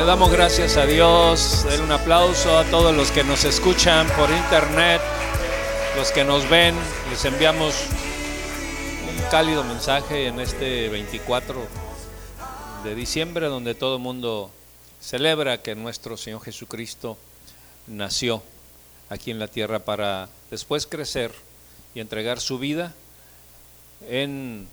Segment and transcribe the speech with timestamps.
[0.00, 1.66] le damos gracias a Dios.
[1.68, 4.98] Den un aplauso a todos los que nos escuchan por internet,
[5.94, 6.74] los que nos ven.
[7.10, 7.74] Les enviamos
[9.06, 11.66] un cálido mensaje en este 24
[12.82, 14.50] de diciembre, donde todo el mundo
[15.02, 17.18] celebra que nuestro Señor Jesucristo
[17.86, 18.42] nació
[19.10, 21.30] aquí en la tierra para después crecer
[21.94, 22.94] y entregar su vida
[24.08, 24.66] en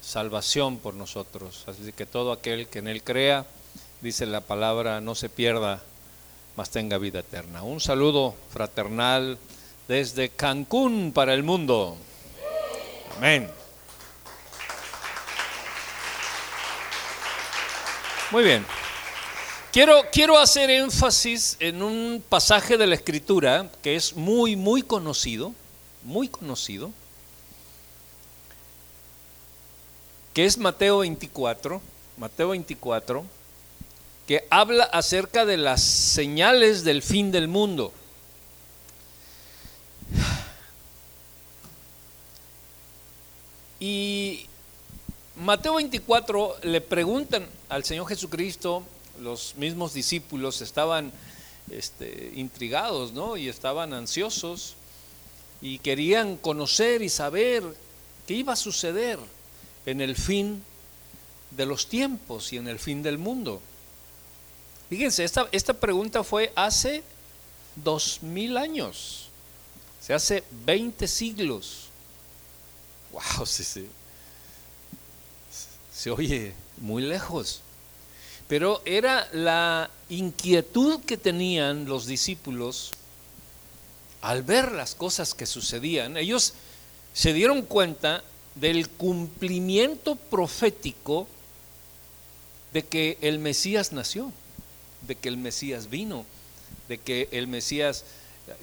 [0.00, 1.62] salvación por nosotros.
[1.68, 3.46] Así que todo aquel que en Él crea,
[4.02, 5.80] dice la palabra, no se pierda,
[6.56, 7.62] mas tenga vida eterna.
[7.62, 9.38] Un saludo fraternal
[9.86, 11.96] desde Cancún para el mundo.
[13.16, 13.48] Amén.
[18.32, 18.66] Muy bien.
[19.72, 25.54] Quiero, quiero hacer énfasis en un pasaje de la Escritura que es muy, muy conocido,
[26.02, 26.90] muy conocido,
[30.34, 31.80] que es Mateo 24,
[32.18, 33.24] Mateo 24,
[34.26, 37.92] que habla acerca de las señales del fin del mundo.
[43.80, 44.46] Y
[45.36, 48.84] Mateo 24 le preguntan al Señor Jesucristo,
[49.20, 51.12] los mismos discípulos estaban
[51.68, 53.36] este, intrigados, ¿no?
[53.36, 54.76] Y estaban ansiosos
[55.60, 57.64] y querían conocer y saber
[58.26, 59.18] qué iba a suceder
[59.84, 60.62] en el fin
[61.50, 63.60] de los tiempos y en el fin del mundo.
[64.92, 67.02] Fíjense, esta, esta pregunta fue hace
[67.76, 69.30] dos mil años,
[70.02, 71.88] se hace 20 siglos.
[73.10, 73.88] Wow, sí, sí.
[75.94, 77.62] Se oye muy lejos.
[78.48, 82.90] Pero era la inquietud que tenían los discípulos
[84.20, 86.18] al ver las cosas que sucedían.
[86.18, 86.52] Ellos
[87.14, 88.22] se dieron cuenta
[88.56, 91.26] del cumplimiento profético
[92.74, 94.34] de que el Mesías nació,
[95.06, 96.24] de que el Mesías vino,
[96.88, 98.04] de que el Mesías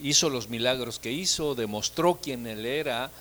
[0.01, 3.11] hizo los milagros que hizo, demostró quién él era,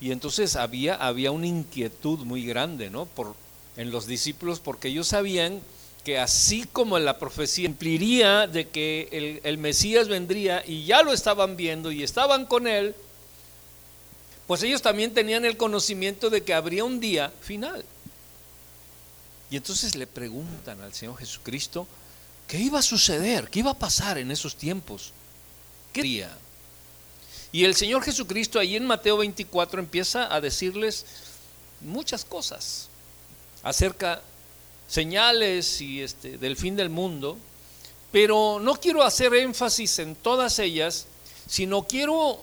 [0.00, 3.06] y entonces había, había una inquietud muy grande ¿no?
[3.06, 3.34] Por,
[3.76, 5.60] en los discípulos porque ellos sabían
[6.04, 11.12] que así como la profecía cumpliría de que el, el Mesías vendría y ya lo
[11.12, 12.94] estaban viendo y estaban con él,
[14.46, 17.84] pues ellos también tenían el conocimiento de que habría un día final.
[19.50, 21.86] Y entonces le preguntan al Señor Jesucristo
[22.48, 25.12] qué iba a suceder, qué iba a pasar en esos tiempos,
[25.92, 26.36] qué día.
[27.52, 31.06] Y el Señor Jesucristo ahí en Mateo 24 empieza a decirles
[31.80, 32.88] muchas cosas
[33.62, 34.22] acerca
[34.88, 37.36] señales y este, del fin del mundo,
[38.10, 41.06] pero no quiero hacer énfasis en todas ellas,
[41.46, 42.42] sino quiero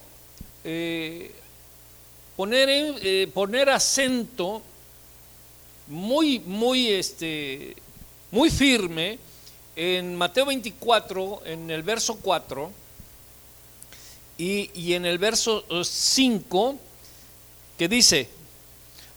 [0.63, 1.33] eh,
[2.35, 4.61] poner, eh, poner acento
[5.87, 7.75] muy, muy, este,
[8.29, 9.17] muy firme
[9.75, 12.71] en Mateo 24, en el verso 4
[14.37, 16.77] y, en el verso 5,
[17.77, 18.29] que dice,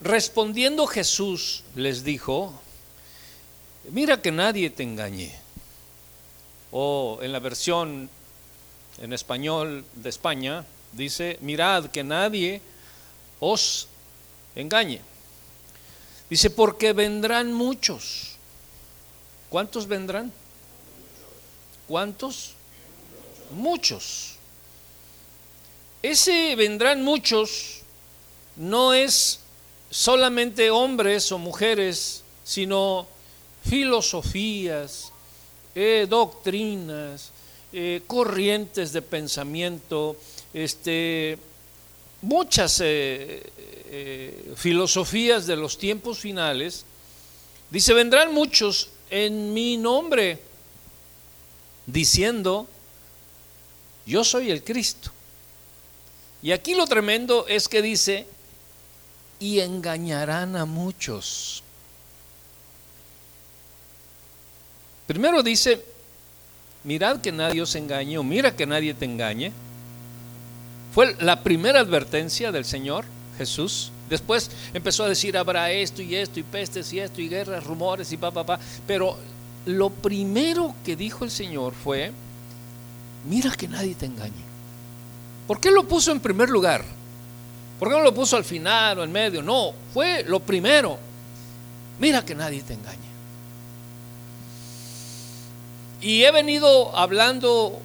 [0.00, 2.52] respondiendo Jesús les dijo,
[3.90, 5.34] mira que nadie te engañe.
[6.70, 8.10] O en la versión
[8.98, 12.60] en español de España dice, mirad que nadie
[13.40, 13.88] os
[14.54, 15.00] engañe.
[16.28, 18.36] Dice, porque vendrán muchos.
[19.48, 20.30] ¿Cuántos vendrán?
[21.88, 22.52] ¿Cuántos?
[23.50, 24.34] Muchos.
[26.02, 27.80] Ese vendrán muchos
[28.56, 29.40] no es
[29.90, 33.06] solamente hombres o mujeres, sino
[33.64, 35.12] filosofías,
[35.74, 37.30] eh, doctrinas,
[37.72, 40.16] eh, corrientes de pensamiento,
[40.52, 41.38] este,
[42.20, 43.42] muchas eh,
[44.56, 46.84] filosofías de los tiempos finales,
[47.70, 50.47] dice, vendrán muchos en mi nombre,
[51.88, 52.68] diciendo,
[54.06, 55.10] yo soy el Cristo.
[56.42, 58.26] Y aquí lo tremendo es que dice,
[59.40, 61.62] y engañarán a muchos.
[65.06, 65.82] Primero dice,
[66.84, 69.52] mirad que nadie os engañe, o mira que nadie te engañe.
[70.94, 73.04] Fue la primera advertencia del Señor
[73.38, 73.90] Jesús.
[74.08, 78.12] Después empezó a decir, habrá esto y esto, y pestes y esto, y guerras, rumores,
[78.12, 78.60] y pa, pa, pa.
[78.86, 79.18] Pero
[79.66, 82.12] lo primero que dijo el Señor fue,
[83.28, 84.48] mira que nadie te engañe.
[85.46, 86.84] ¿Por qué lo puso en primer lugar?
[87.78, 89.42] ¿Por qué no lo puso al final o en medio?
[89.42, 90.98] No, fue lo primero.
[91.98, 93.08] Mira que nadie te engañe.
[96.00, 97.80] Y he venido hablando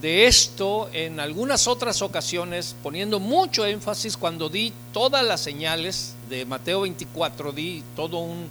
[0.00, 6.44] de esto en algunas otras ocasiones, poniendo mucho énfasis cuando di todas las señales de
[6.44, 8.48] Mateo 24, di todo un,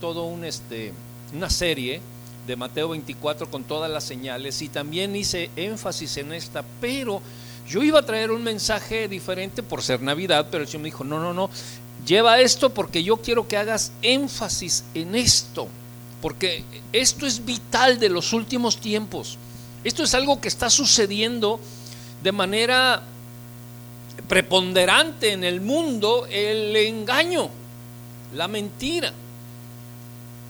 [0.00, 0.92] todo un este,
[1.34, 2.00] una serie
[2.46, 7.20] de Mateo 24 con todas las señales y también hice énfasis en esta, pero
[7.68, 11.04] yo iba a traer un mensaje diferente por ser Navidad, pero el Señor me dijo,
[11.04, 11.50] no, no, no,
[12.06, 15.66] lleva esto porque yo quiero que hagas énfasis en esto,
[16.22, 19.38] porque esto es vital de los últimos tiempos.
[19.82, 21.60] Esto es algo que está sucediendo
[22.22, 23.02] de manera
[24.28, 27.50] preponderante en el mundo, el engaño,
[28.34, 29.12] la mentira.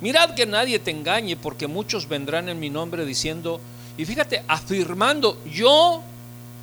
[0.00, 3.60] Mirad que nadie te engañe, porque muchos vendrán en mi nombre diciendo,
[3.96, 6.02] y fíjate, afirmando, yo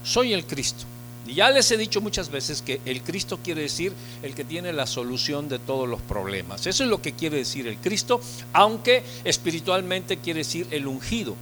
[0.04, 0.86] soy el Cristo.
[1.26, 3.94] Y ya les he dicho muchas veces que el Cristo quiere decir
[4.24, 6.68] el que tiene la solución de todos los problemas.
[6.68, 8.20] Eso es lo que quiere decir el Cristo,
[8.52, 11.36] aunque espiritualmente quiere decir el ungido.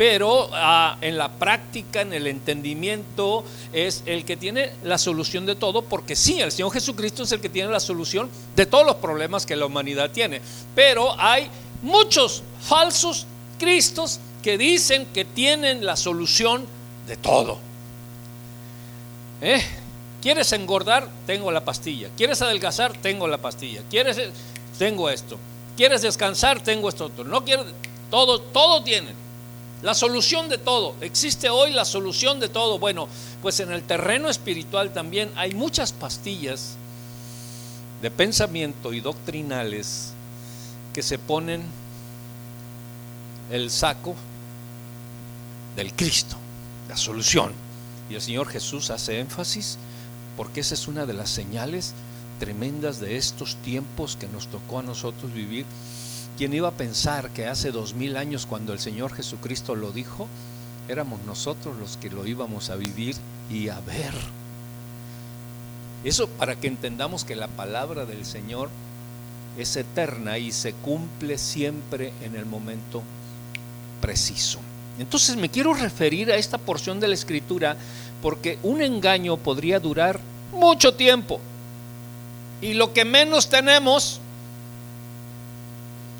[0.00, 5.56] Pero ah, en la práctica, en el entendimiento, es el que tiene la solución de
[5.56, 8.96] todo, porque sí, el Señor Jesucristo es el que tiene la solución de todos los
[8.96, 10.40] problemas que la humanidad tiene.
[10.74, 11.50] Pero hay
[11.82, 13.26] muchos falsos
[13.58, 16.64] Cristos que dicen que tienen la solución
[17.06, 17.58] de todo.
[19.42, 19.62] ¿Eh?
[20.22, 21.10] ¿Quieres engordar?
[21.26, 22.08] Tengo la pastilla.
[22.16, 22.96] ¿Quieres adelgazar?
[22.96, 23.82] Tengo la pastilla.
[23.90, 24.16] ¿Quieres?
[24.78, 25.38] Tengo esto.
[25.76, 26.62] ¿Quieres descansar?
[26.62, 27.24] Tengo esto otro.
[27.24, 27.66] No quiero,
[28.10, 29.28] todo, todo tienen.
[29.82, 30.94] La solución de todo.
[31.00, 32.78] Existe hoy la solución de todo.
[32.78, 33.08] Bueno,
[33.40, 36.76] pues en el terreno espiritual también hay muchas pastillas
[38.02, 40.12] de pensamiento y doctrinales
[40.92, 41.62] que se ponen
[43.50, 44.14] el saco
[45.76, 46.36] del Cristo,
[46.88, 47.52] la solución.
[48.10, 49.78] Y el Señor Jesús hace énfasis
[50.36, 51.94] porque esa es una de las señales
[52.38, 55.66] tremendas de estos tiempos que nos tocó a nosotros vivir.
[56.40, 60.26] ¿Quién iba a pensar que hace dos mil años cuando el Señor Jesucristo lo dijo,
[60.88, 63.14] éramos nosotros los que lo íbamos a vivir
[63.50, 64.14] y a ver?
[66.02, 68.70] Eso para que entendamos que la palabra del Señor
[69.58, 73.02] es eterna y se cumple siempre en el momento
[74.00, 74.60] preciso.
[74.98, 77.76] Entonces me quiero referir a esta porción de la escritura
[78.22, 80.18] porque un engaño podría durar
[80.54, 81.38] mucho tiempo.
[82.62, 84.22] Y lo que menos tenemos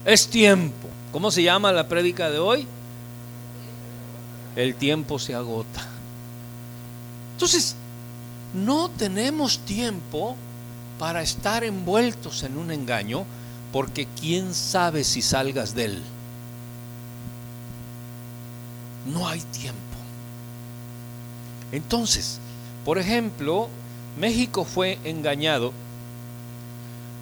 [0.05, 0.89] es tiempo.
[1.13, 2.67] ¿Cómo se llama la prédica de hoy?
[4.57, 5.87] El tiempo se agota.
[7.33, 7.77] Entonces,
[8.55, 10.37] no tenemos tiempo
[10.99, 13.25] para estar envueltos en un engaño
[13.73, 16.03] porque quién sabe si salgas de él.
[19.07, 19.79] No hay tiempo.
[21.73, 22.39] Entonces,
[22.85, 23.69] por ejemplo,
[24.19, 25.73] México fue engañado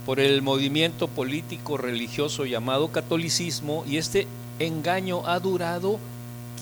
[0.09, 4.27] por el movimiento político religioso llamado catolicismo y este
[4.59, 5.99] engaño ha durado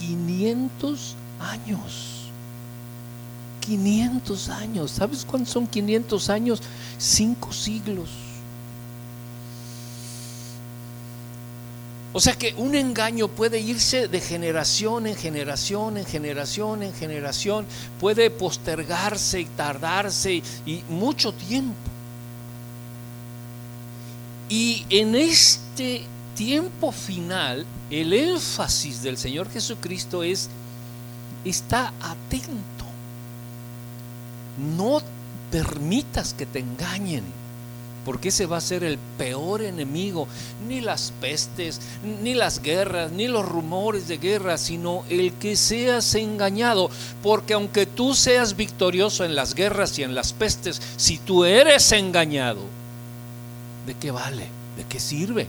[0.00, 2.28] 500 años.
[3.60, 4.90] 500 años.
[4.90, 6.60] ¿Sabes cuántos son 500 años?
[6.98, 8.08] Cinco siglos.
[12.14, 17.64] O sea que un engaño puede irse de generación en generación, en generación, en generación,
[18.00, 21.95] puede postergarse y tardarse y, mucho tiempo.
[24.48, 26.04] Y en este
[26.34, 30.48] tiempo final, el énfasis del Señor Jesucristo es,
[31.44, 32.84] está atento.
[34.76, 35.00] No
[35.50, 37.24] permitas que te engañen
[38.06, 40.28] porque ese va a ser el peor enemigo,
[40.68, 41.80] ni las pestes,
[42.22, 46.88] ni las guerras, ni los rumores de guerra, sino el que seas engañado,
[47.20, 51.90] porque aunque tú seas victorioso en las guerras y en las pestes, si tú eres
[51.90, 52.60] engañado,
[53.86, 54.48] ¿de qué vale?
[54.76, 55.46] ¿De qué sirve?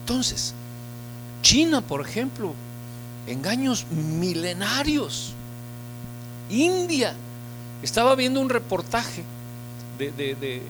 [0.00, 0.54] Entonces,
[1.42, 2.54] China, por ejemplo,
[3.26, 5.34] engaños milenarios.
[6.50, 7.14] India,
[7.82, 9.24] estaba viendo un reportaje
[9.98, 10.62] de,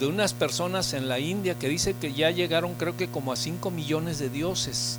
[0.00, 3.70] unas personas en la India que dice que ya llegaron creo que como a 5
[3.70, 4.98] millones de dioses.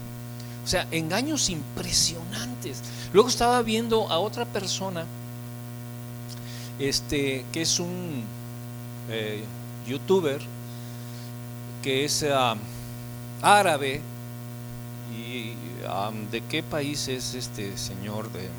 [0.64, 2.82] O sea, engaños impresionantes.
[3.14, 5.06] Luego estaba viendo a otra persona,
[6.80, 8.24] este, que es un
[9.10, 9.44] eh,
[9.88, 10.42] youtuber,
[11.82, 12.56] que es ah,
[13.42, 14.02] árabe,
[15.16, 15.54] y
[15.88, 18.50] ah, de qué país es este señor de,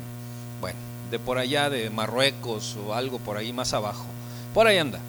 [0.61, 0.79] bueno,
[1.11, 4.05] de por allá, de Marruecos o algo por ahí más abajo.
[4.53, 4.99] Por ahí anda.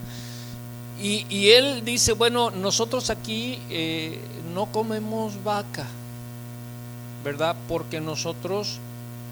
[1.03, 4.19] Y, él dice, bueno, nosotros aquí eh,
[4.53, 5.87] no comemos vaca,
[7.25, 7.57] ¿verdad?
[7.69, 8.79] Porque nosotros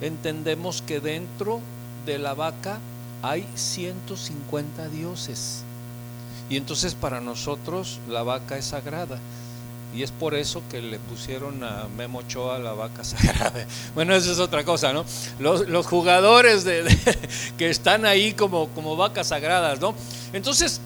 [0.01, 1.61] entendemos que dentro
[2.07, 2.79] de la vaca
[3.23, 5.63] hay 150 dioses.
[6.51, 9.19] Y entonces para nosotros la vaca es sagrada.
[9.95, 13.67] Y es por eso que le pusieron a Memo Ochoa la vaca sagrada.
[13.95, 15.05] Bueno, eso es otra cosa, ¿no?
[15.39, 16.85] Los, jugadores de,
[17.59, 19.95] que están ahí como, como vacas sagradas, ¿no?
[20.33, 20.81] Entonces,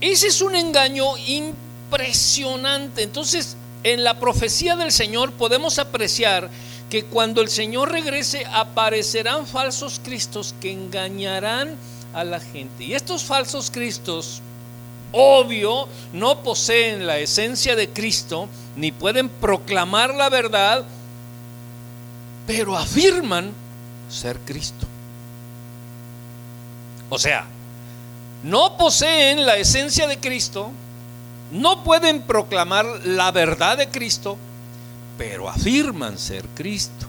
[0.00, 3.02] ese es un engaño impresionante impresionante.
[3.02, 6.50] Entonces, en la profecía del Señor podemos apreciar
[6.90, 11.76] que cuando el Señor regrese aparecerán falsos cristos que engañarán
[12.12, 12.84] a la gente.
[12.84, 14.40] Y estos falsos cristos,
[15.12, 20.84] obvio, no poseen la esencia de Cristo, ni pueden proclamar la verdad,
[22.46, 23.52] pero afirman
[24.08, 24.86] ser Cristo.
[27.08, 27.46] O sea,
[28.42, 30.70] no poseen la esencia de Cristo,
[31.50, 34.36] no pueden proclamar la verdad de Cristo,
[35.16, 37.06] pero afirman ser Cristo.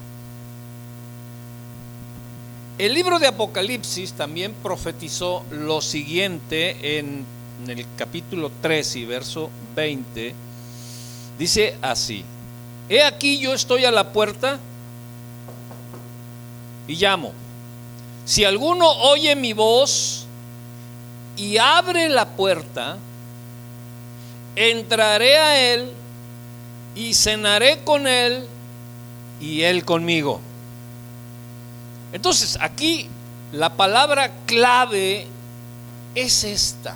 [2.77, 7.25] El libro de Apocalipsis también profetizó lo siguiente en,
[7.67, 10.35] el capítulo 3 y verso 20.
[11.39, 12.25] Dice así,
[12.89, 14.59] he aquí yo estoy a la puerta
[16.87, 17.31] y llamo.
[18.25, 20.25] Si alguno oye mi voz
[21.37, 22.97] y abre la puerta,
[24.55, 25.91] entraré a él
[26.95, 28.47] y cenaré con él
[29.39, 30.39] y él conmigo.
[32.13, 33.09] Entonces, aquí
[33.51, 35.27] la palabra clave
[36.15, 36.95] es esta.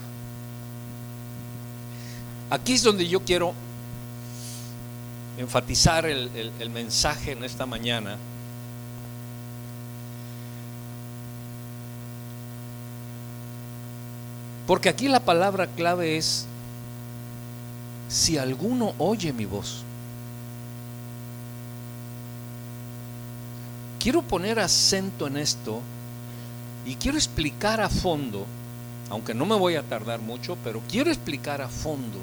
[2.49, 3.53] Aquí es donde yo quiero
[5.37, 8.17] enfatizar el, mensaje en esta mañana.
[14.65, 16.45] Porque aquí la palabra clave es
[18.07, 19.83] si alguno oye mi voz.
[23.99, 25.81] Quiero poner acento en esto
[26.85, 28.45] y quiero explicar a fondo,
[29.09, 32.17] aunque no me voy a tardar mucho, pero quiero explicar a fondo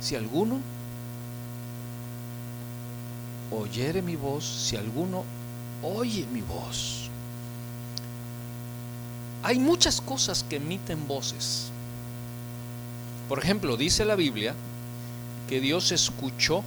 [0.00, 0.60] si alguno
[3.50, 5.24] oyere mi voz, si alguno
[5.82, 7.10] oye mi voz.
[9.42, 11.70] Hay muchas cosas que emiten voces.
[13.28, 14.54] Por ejemplo, dice la Biblia
[15.48, 16.62] que Dios escuchó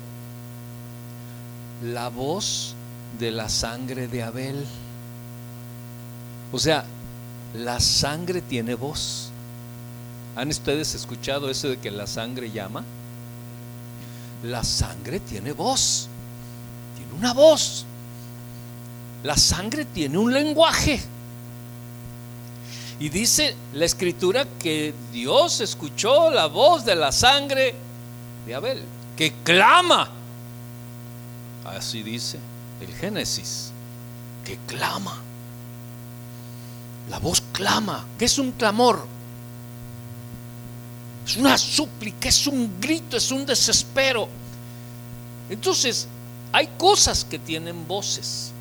[1.83, 2.75] la voz
[3.19, 4.65] de la sangre de Abel.
[6.51, 6.85] O sea,
[7.53, 9.29] la sangre tiene voz.
[10.35, 12.83] ¿Han ustedes escuchado eso de que la sangre llama?
[14.43, 16.07] La sangre tiene voz.
[16.97, 17.85] Tiene una voz.
[19.23, 21.01] La sangre tiene un lenguaje.
[22.99, 27.73] Y dice la escritura que Dios escuchó la voz de la sangre
[28.45, 28.83] de Abel,
[29.17, 30.09] que clama.
[31.65, 32.37] Así dice
[32.81, 33.71] el Génesis,
[34.45, 35.21] que clama.
[37.09, 38.05] La voz clama.
[38.17, 39.05] ¿Qué es un clamor?
[41.25, 44.27] Es una súplica, es un grito, es un desespero.
[45.49, 46.07] Entonces,
[46.51, 48.51] hay cosas que tienen voces.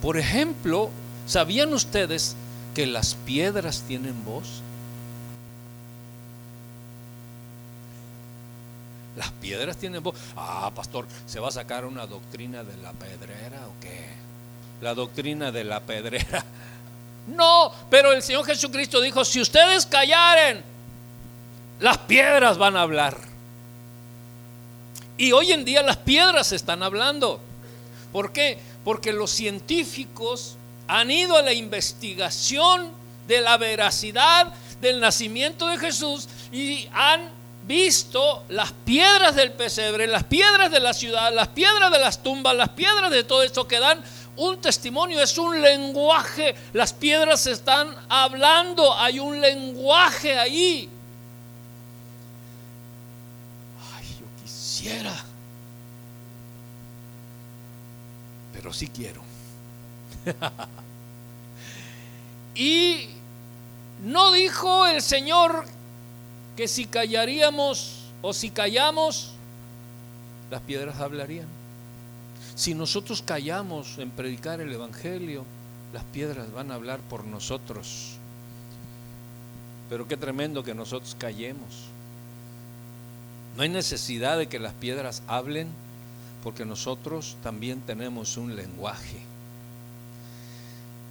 [0.00, 0.90] Por ejemplo,
[1.26, 2.36] ¿sabían ustedes
[2.74, 4.62] que las piedras tienen voz?
[9.18, 10.14] Las piedras tienen voz.
[10.36, 14.06] Ah, pastor, ¿se va a sacar una doctrina de la pedrera o qué?
[14.80, 16.44] La doctrina de la pedrera.
[17.28, 20.64] No, pero el Señor Jesucristo dijo, si ustedes callaren,
[21.78, 23.18] las piedras van a hablar.
[25.18, 27.38] Y hoy en día las piedras están hablando.
[28.12, 28.58] ¿Por qué?
[28.82, 30.56] Porque los científicos
[30.86, 32.88] han ido a la investigación
[33.26, 37.28] de la veracidad del nacimiento de Jesús y han
[37.68, 42.56] visto las piedras del pesebre, las piedras de la ciudad, las piedras de las tumbas,
[42.56, 44.02] las piedras de todo esto que dan
[44.36, 50.88] un testimonio, es un lenguaje, las piedras están hablando, hay un lenguaje ahí.
[53.96, 55.14] Ay, yo quisiera,
[58.54, 59.22] pero sí quiero.
[62.54, 63.10] y
[64.04, 65.77] no dijo el Señor
[66.58, 69.30] que si callaríamos o si callamos,
[70.50, 71.46] las piedras hablarían.
[72.56, 75.44] Si nosotros callamos en predicar el Evangelio,
[75.92, 78.16] las piedras van a hablar por nosotros.
[79.88, 81.84] Pero qué tremendo que nosotros callemos.
[83.56, 85.68] No hay necesidad de que las piedras hablen
[86.42, 89.20] porque nosotros también tenemos un lenguaje.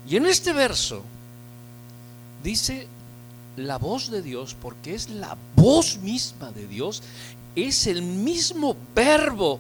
[0.09, 1.03] Y en este verso
[2.43, 2.89] dice
[3.57, 7.03] la voz de Dios, porque es la voz misma de Dios,
[7.55, 9.59] es el mismo verbo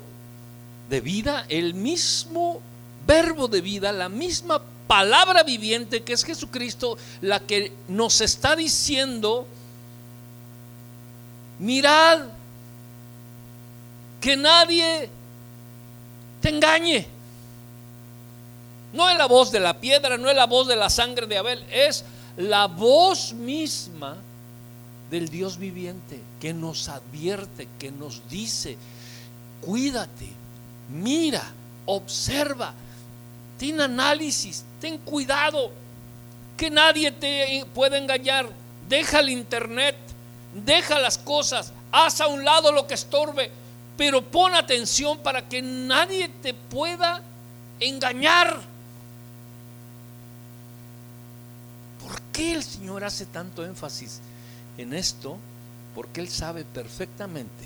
[0.89, 2.61] de vida, el mismo
[3.05, 9.47] verbo de vida, la misma palabra viviente que es Jesucristo, la que nos está diciendo,
[11.57, 12.21] mirad,
[14.21, 15.09] que nadie
[16.39, 17.07] te engañe.
[18.93, 21.37] No es la voz de la piedra, no es la voz de la sangre de
[21.37, 22.05] Abel, es
[22.37, 24.15] la voz misma
[25.09, 28.77] del Dios viviente que nos advierte, que nos dice,
[29.61, 30.29] cuídate,
[30.89, 31.43] mira,
[31.85, 32.73] observa,
[33.57, 35.71] ten análisis, ten cuidado,
[36.55, 38.49] que nadie te pueda engañar,
[38.87, 39.95] deja el internet,
[40.53, 43.49] deja las cosas, haz a un lado lo que estorbe,
[43.97, 47.21] pero pon atención para que nadie te pueda
[47.79, 48.59] engañar.
[52.03, 54.19] ¿Por qué el Señor hace tanto énfasis
[54.77, 55.37] en esto?
[55.95, 57.65] Porque Él sabe perfectamente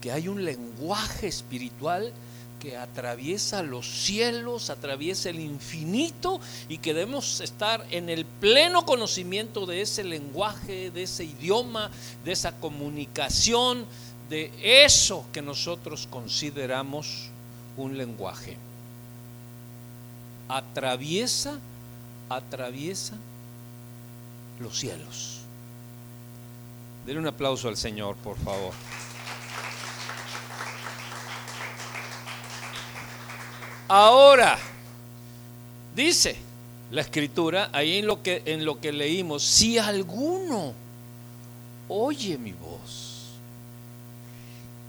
[0.00, 2.12] que hay un lenguaje espiritual
[2.60, 9.66] que atraviesa los cielos, atraviesa el infinito y que debemos estar en el pleno conocimiento
[9.66, 11.90] de ese lenguaje, de ese idioma,
[12.24, 13.84] de esa comunicación,
[14.28, 14.52] de
[14.84, 17.28] eso que nosotros consideramos
[17.76, 18.56] un lenguaje.
[20.48, 21.58] Atraviesa,
[22.28, 23.16] atraviesa
[24.60, 25.40] los cielos.
[27.06, 28.72] Denle un aplauso al Señor, por favor.
[33.88, 34.56] Ahora,
[35.96, 36.36] dice
[36.90, 40.74] la escritura, ahí en lo que, en lo que leímos, si alguno
[41.88, 43.10] oye mi voz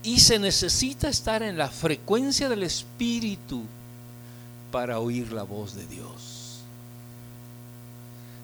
[0.03, 3.63] y se necesita estar en la frecuencia del Espíritu
[4.71, 6.30] para oír la voz de Dios.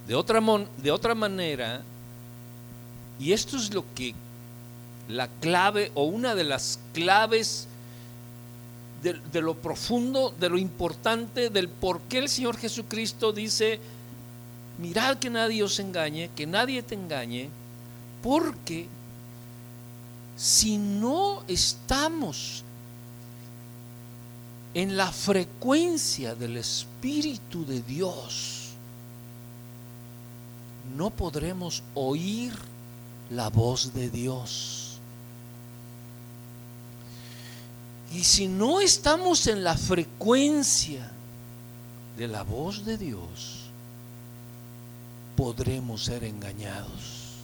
[0.08, 0.42] De otra,
[0.78, 1.82] de otra manera,
[3.20, 4.14] y esto es lo que
[5.08, 7.68] la clave o una de las claves
[9.02, 13.80] de, lo profundo, de lo importante, del por qué el Señor Jesucristo dice,
[14.78, 17.50] mirad que nadie os engañe, que nadie te engañe,
[18.22, 18.88] porque
[20.36, 22.64] si no estamos
[24.74, 28.57] en la frecuencia del Espíritu de Dios,
[30.98, 32.54] no podremos oír
[33.30, 34.98] la voz de Dios.
[38.12, 41.12] Y si no estamos en la frecuencia
[42.18, 43.70] de la voz de Dios,
[45.36, 47.36] podremos ser engañados.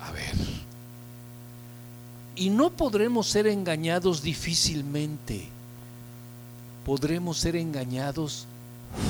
[0.00, 0.36] A ver.
[2.36, 5.48] Y no podremos ser engañados difícilmente.
[6.84, 8.46] Podremos ser engañados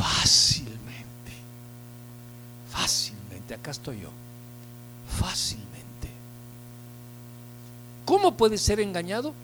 [0.01, 1.33] fácilmente.
[2.71, 3.55] Fácilmente.
[3.55, 4.11] Acá estoy yo.
[5.21, 6.09] Fácilmente.
[8.05, 9.35] ¿Cómo puede ser engañado?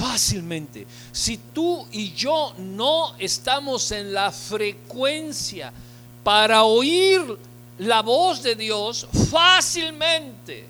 [0.00, 0.86] Fácilmente.
[1.12, 5.72] Si tú y yo no estamos en la frecuencia
[6.22, 7.22] para oír
[7.78, 10.66] la voz de Dios, fácilmente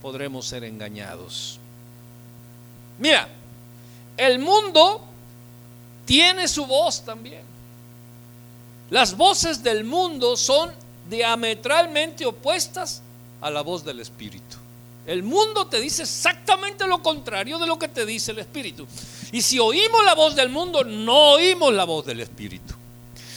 [0.00, 1.58] podremos ser engañados.
[2.98, 3.28] Mira,
[4.16, 5.04] el mundo
[6.04, 7.42] tiene su voz también.
[8.90, 10.70] Las voces del mundo son
[11.08, 13.02] diametralmente opuestas
[13.40, 14.56] a la voz del Espíritu.
[15.06, 18.86] El mundo te dice exactamente lo contrario de lo que te dice el Espíritu.
[19.32, 22.74] Y si oímos la voz del mundo, no oímos la voz del Espíritu.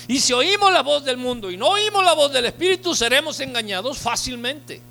[0.07, 3.39] Y si oímos la voz del mundo y no oímos la voz del Espíritu, seremos
[3.39, 4.81] engañados fácilmente.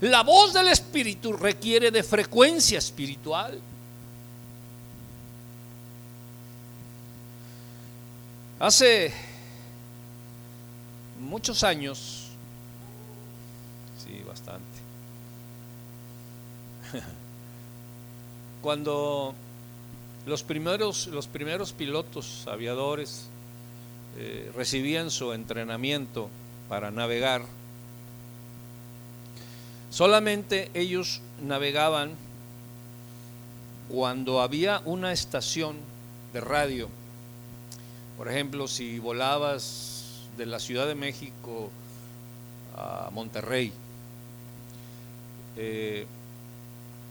[0.00, 3.60] La voz del Espíritu requiere de frecuencia espiritual.
[8.58, 9.12] Hace
[11.20, 12.26] muchos años
[18.62, 19.34] Cuando
[20.26, 23.28] los primeros, los primeros pilotos aviadores
[24.18, 26.28] eh, recibían su entrenamiento
[26.68, 27.42] para navegar,
[29.90, 32.14] solamente ellos navegaban
[33.88, 35.76] cuando había una estación
[36.32, 36.88] de radio.
[38.16, 41.70] Por ejemplo, si volabas de la Ciudad de México
[42.76, 43.72] a Monterrey,
[45.56, 46.06] eh,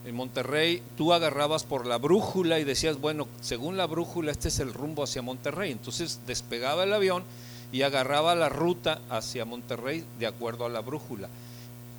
[0.05, 4.59] en Monterrey tú agarrabas por la brújula y decías, bueno, según la brújula este es
[4.59, 5.71] el rumbo hacia Monterrey.
[5.71, 7.23] Entonces despegaba el avión
[7.71, 11.27] y agarraba la ruta hacia Monterrey de acuerdo a la brújula.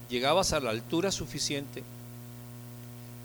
[0.09, 1.83] Llegabas a la altura suficiente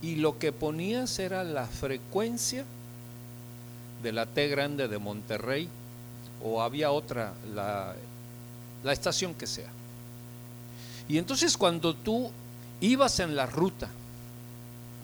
[0.01, 2.65] y lo que ponías era la frecuencia
[4.01, 5.69] de la T grande de Monterrey
[6.43, 7.95] o había otra, la,
[8.91, 9.69] estación que sea.
[11.07, 12.31] Y entonces cuando tú
[12.79, 13.89] ibas en la ruta,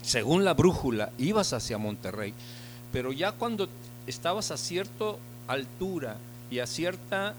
[0.02, 2.34] según la brújula, ibas hacia Monterrey,
[2.92, 3.68] pero ya cuando
[4.06, 5.14] estabas a cierta
[5.46, 6.16] altura
[6.50, 7.34] y a cierta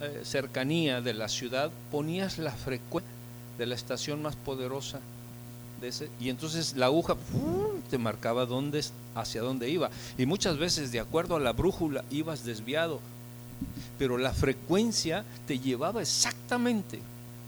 [0.00, 3.12] eh, cercanía de la ciudad, ponías la frecuencia
[3.56, 5.00] de la estación más poderosa
[6.20, 7.16] y entonces la aguja
[7.90, 9.90] te marcaba dónde, hacia dónde iba.
[10.16, 13.00] Y muchas veces, de acuerdo a la brújula, ibas desviado
[13.98, 17.00] pero la frecuencia te llevaba exactamente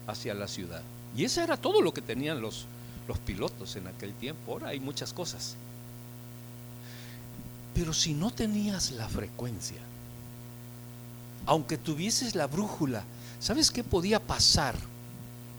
[0.06, 0.82] hacia la ciudad.
[1.16, 2.66] Y eso era todo lo que tenían los,
[3.06, 4.52] los pilotos en aquel tiempo.
[4.52, 5.54] Ahora hay muchas cosas.
[7.74, 9.78] Pero si no tenías la frecuencia,
[11.46, 13.04] aunque tuvieses la brújula,
[13.38, 14.74] ¿sabes qué podía pasar?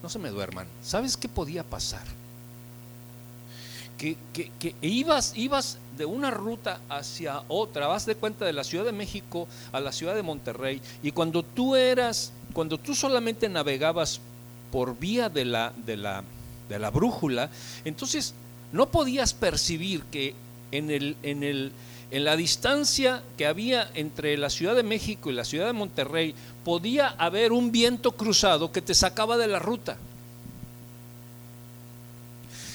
[0.04, 0.68] No se me duerman.
[0.84, 2.04] ¿Sabes qué podía pasar?
[4.02, 4.18] Que,
[4.82, 9.48] ibas, ibas de una ruta hacia otra, vas de cuenta de la Ciudad de México
[9.72, 14.20] a la Ciudad de Monterrey, y cuando tú eras, cuando tú solamente navegabas
[14.72, 16.24] por vía de la, de la,
[16.68, 17.52] de la brújula,
[17.86, 18.34] entonces
[18.72, 20.34] no podías percibir que
[20.72, 21.72] en el, en el
[22.12, 26.36] en la distancia que había entre la Ciudad de México y la Ciudad de Monterrey,
[26.66, 29.98] podía haber un viento cruzado que te sacaba de la ruta.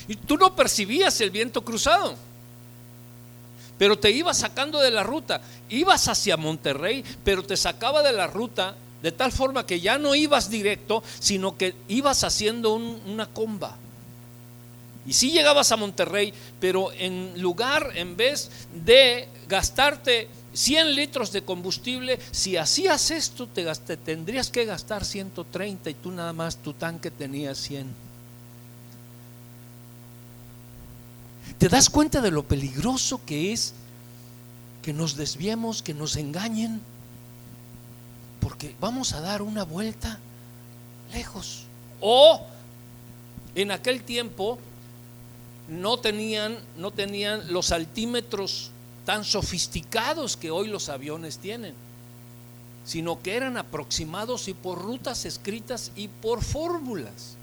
[0.09, 2.15] Y tú no percibías el viento cruzado,
[3.79, 5.41] pero te iba sacando de la ruta.
[5.69, 10.15] Ibas hacia Monterrey, pero te sacaba de la ruta de tal forma que ya no
[10.15, 13.77] ibas directo, sino que ibas haciendo una comba.
[15.07, 21.43] Y si llegabas a Monterrey, pero en lugar, en vez de gastarte 100 litros de
[21.43, 23.65] combustible, si hacías esto, te,
[23.99, 28.06] tendrías que gastar 130 y tú nada más tu tanque tenía 100.
[31.59, 33.73] ¿Te das cuenta de lo peligroso que es
[34.83, 36.81] que nos desviemos, que nos engañen?
[38.41, 40.19] Porque vamos a dar una vuelta
[41.13, 41.63] lejos.
[42.01, 42.43] O
[43.55, 44.59] en aquel tiempo
[45.69, 48.71] no tenían, no tenían los altímetros
[49.07, 51.75] tan sofisticados que hoy los aviones tienen,
[52.85, 57.37] sino que eran aproximados y por rutas escritas y por fórmulas.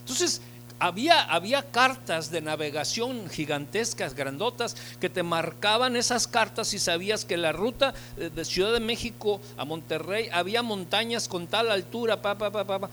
[0.00, 0.40] Entonces,
[0.82, 7.36] había, había, cartas de navegación gigantescas, grandotas, que te marcaban esas cartas y sabías que
[7.36, 12.50] la ruta de Ciudad de México a Monterrey había montañas con tal altura, pa, pa,
[12.50, 12.90] pa, pa,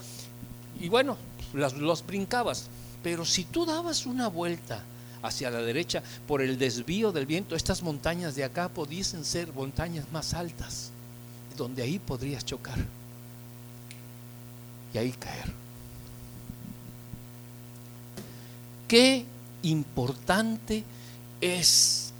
[0.78, 1.16] y bueno,
[1.52, 2.68] las, los brincabas.
[3.02, 4.84] Pero si tú dabas una vuelta
[5.22, 10.04] hacia la derecha por el desvío del viento, estas montañas de acá pudiesen ser montañas
[10.12, 10.92] más altas,
[11.56, 12.78] donde ahí podrías chocar
[14.94, 15.69] y ahí caer.
[18.90, 19.24] Qué
[19.62, 20.82] importante
[21.40, 22.12] es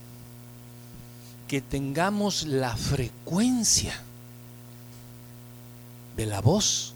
[1.49, 4.01] que tengamos la frecuencia
[6.17, 6.95] de la voz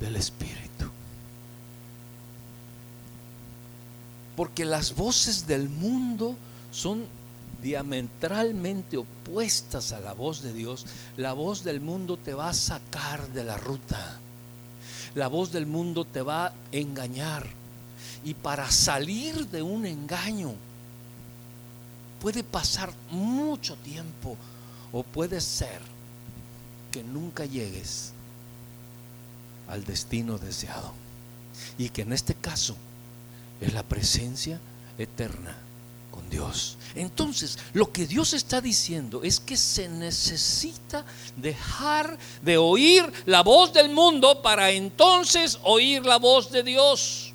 [0.00, 0.90] del Espíritu.
[4.34, 6.34] Porque las voces del mundo
[6.72, 7.04] son
[7.62, 10.86] diametralmente opuestas a la voz de Dios.
[11.16, 14.18] La voz del mundo te va a sacar de la ruta.
[15.14, 17.59] La voz del mundo te va a engañar.
[18.24, 20.54] Y para salir de un engaño
[22.20, 24.36] puede pasar mucho tiempo
[24.92, 25.80] o puede ser
[26.90, 28.12] que nunca llegues
[29.68, 30.92] al destino deseado.
[31.78, 32.76] Y que en este caso
[33.60, 34.60] es la presencia
[34.98, 35.56] eterna
[36.10, 36.76] con Dios.
[36.94, 41.04] Entonces, lo que Dios está diciendo es que se necesita
[41.36, 47.29] dejar de oír la voz del mundo para entonces oír la voz de Dios.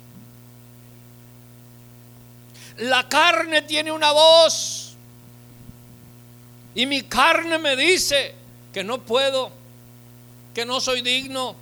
[2.78, 4.94] La carne tiene una voz.
[6.74, 8.34] Y mi carne me dice
[8.72, 9.50] que no puedo,
[10.54, 11.56] que no soy digno,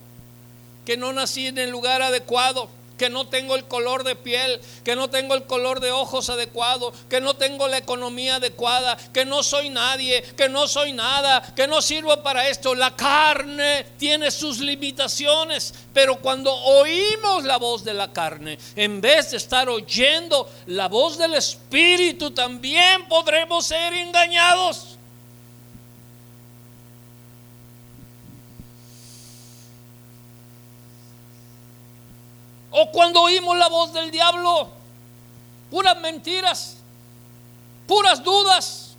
[0.85, 4.95] que no nací en el lugar adecuado que no tengo el color de piel, que
[4.95, 9.43] no tengo el color de ojos adecuado, que no tengo la economía adecuada, que no
[9.43, 12.75] soy nadie, que no soy nada, que no sirvo para esto.
[12.75, 19.31] La carne tiene sus limitaciones, pero cuando oímos la voz de la carne, en vez
[19.31, 24.94] de estar oyendo la voz del Espíritu, también podremos ser engañados.
[32.77, 34.69] O cuando oímos la voz del diablo,
[35.71, 36.75] puras mentiras,
[37.87, 38.97] puras dudas.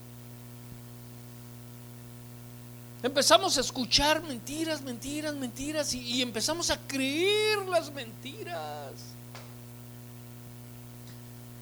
[3.03, 8.93] Empezamos a escuchar mentiras, mentiras, mentiras y, empezamos a creer las mentiras.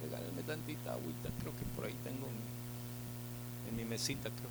[0.05, 2.29] Regálame tantita agüita, creo que por ahí tengo
[3.69, 4.51] en mi mesita, creo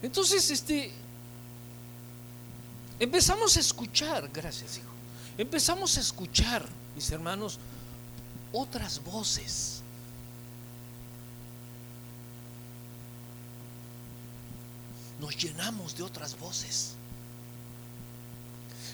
[0.00, 0.06] que.
[0.06, 0.92] Entonces, este,
[3.00, 4.93] empezamos a escuchar, gracias hijo
[5.38, 7.58] empezamos a escuchar, mis hermanos,
[8.52, 9.82] otras voces.
[15.20, 16.94] Nos llenamos de otras voces.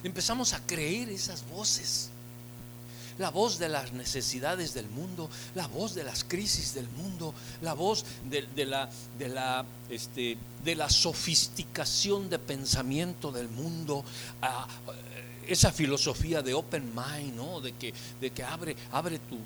[0.03, 2.11] Empezamos a creer esas voces.
[3.19, 7.75] la voz de las necesidades del mundo, la voz de las crisis del mundo, la
[7.75, 14.07] voz de, la, de, la, este, de la sofisticación de pensamiento del mundo,
[15.47, 17.61] esa filosofía de open mind, ¿no?
[17.61, 19.37] de, que, de que abre, abre tu,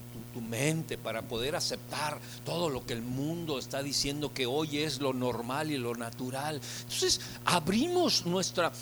[0.40, 5.12] mente para poder aceptar todo lo que el mundo está diciendo que hoy es lo
[5.12, 6.60] normal y lo natural.
[6.82, 8.72] Entonces abrimos nuestra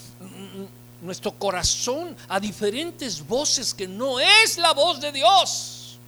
[1.03, 5.99] nuestro corazón a diferentes voces que no es la voz de Dios.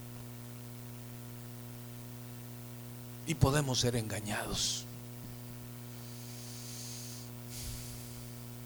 [3.27, 4.85] Y podemos ser engañados.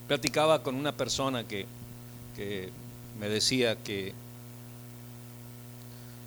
[0.08, 1.65] Platicaba con una persona que,
[2.39, 2.69] que
[3.19, 4.13] me decía que,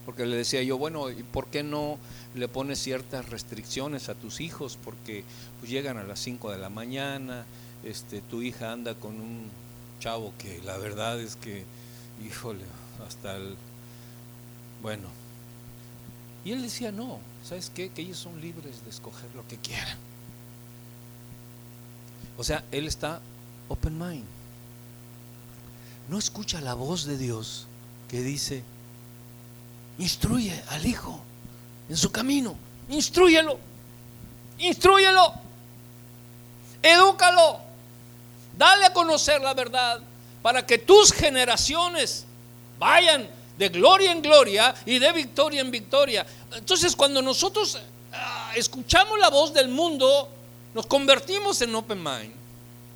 [0.05, 1.97] porque le decía yo, bueno, ¿y por qué no
[2.35, 4.79] le pones ciertas restricciones a tus hijos?
[4.85, 5.25] Porque
[5.59, 7.47] pues, llegan a las 5 de la mañana,
[7.83, 9.49] este, tu hija anda con un
[10.01, 11.65] chavo que la verdad es que,
[12.23, 12.67] híjole,
[13.07, 13.57] hasta el,
[14.83, 15.09] bueno.
[16.45, 17.89] Y él decía, no, ¿sabes qué?
[17.89, 19.97] Que ellos son libres de escoger lo que quieran.
[22.37, 23.23] O sea, él está
[23.71, 24.42] open mind.
[26.13, 27.65] No escucha la voz de Dios
[28.07, 28.63] que dice,
[29.99, 31.19] instruye al hijo
[31.89, 32.55] en su camino,
[32.91, 33.59] instruyelo,
[34.59, 35.33] instruyelo,
[36.83, 37.61] edúcalo,
[38.59, 40.03] Dale a conocer la verdad
[40.43, 42.27] para que tus generaciones
[42.79, 46.27] vayan de gloria en gloria y de victoria en victoria.
[46.53, 47.79] Entonces cuando nosotros
[48.13, 50.29] ah, escuchamos la voz del mundo,
[50.75, 52.35] nos convertimos en open mind,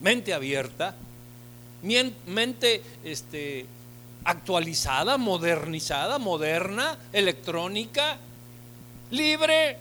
[0.02, 0.94] mente abierta,
[2.27, 3.66] mente este,
[4.25, 8.18] actualizada, modernizada, moderna, electrónica,
[9.11, 9.79] libre,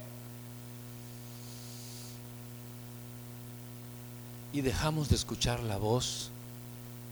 [4.56, 6.30] y dejamos de escuchar la voz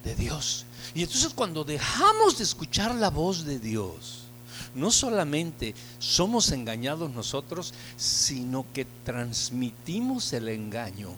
[0.02, 0.64] de Dios.
[0.94, 4.22] Y entonces cuando dejamos de escuchar la voz de Dios,
[4.74, 11.10] no solamente somos engañados nosotros, sino que transmitimos el engaño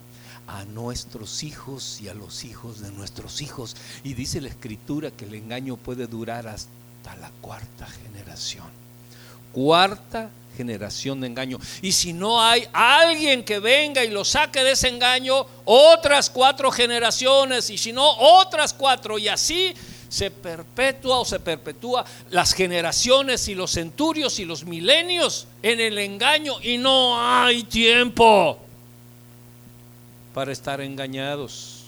[0.46, 3.76] a nuestros hijos y a los hijos de nuestros hijos.
[4.04, 8.66] Y dice la escritura que el engaño puede durar hasta la cuarta generación.
[9.52, 11.58] Cuarta generación de engaño.
[11.82, 16.70] Y si no hay alguien que venga y lo saque de ese engaño, otras cuatro
[16.70, 19.74] generaciones, y si no, otras cuatro, y así
[20.08, 25.98] se perpetúa o se perpetúa las generaciones y los centurios y los milenios en el
[25.98, 28.65] engaño, y no hay tiempo
[30.36, 31.84] para estar engañados.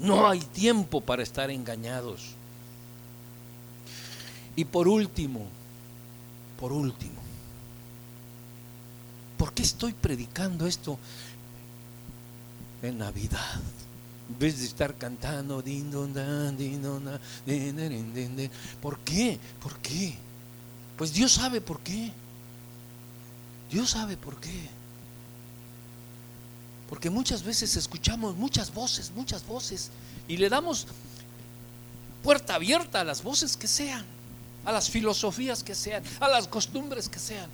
[0.00, 2.34] No hay tiempo para estar engañados.
[4.56, 5.46] Y por último,
[6.58, 7.22] por último,
[9.38, 10.98] ¿Por qué estoy predicando esto
[12.82, 13.60] en Navidad?
[14.30, 15.62] En vez de estar cantando,
[18.82, 19.38] ¿por qué?
[19.62, 20.14] ¿Por qué?
[20.96, 22.10] Pues Dios sabe por qué.
[23.70, 24.83] Dios sabe por qué.
[26.88, 29.90] Porque muchas veces escuchamos muchas voces, muchas voces,
[30.28, 30.86] y le damos
[32.22, 34.04] puerta abierta a las voces que sean,
[34.64, 37.48] a las filosofías que sean, a las costumbres que sean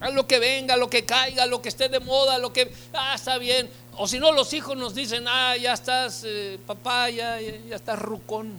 [0.00, 2.38] a lo que venga, a lo que caiga, a lo que esté de moda, a
[2.38, 3.68] lo que, ah, está bien.
[3.96, 7.98] O si no, los hijos nos dicen, ah, ya estás, eh, papá, ya, ya, estás
[7.98, 8.50] rucón.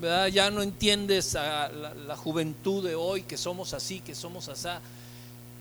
[0.00, 0.26] ¿verdad?
[0.26, 4.68] Ya no entiendes a la, la, juventud de hoy, que somos así, que somos así.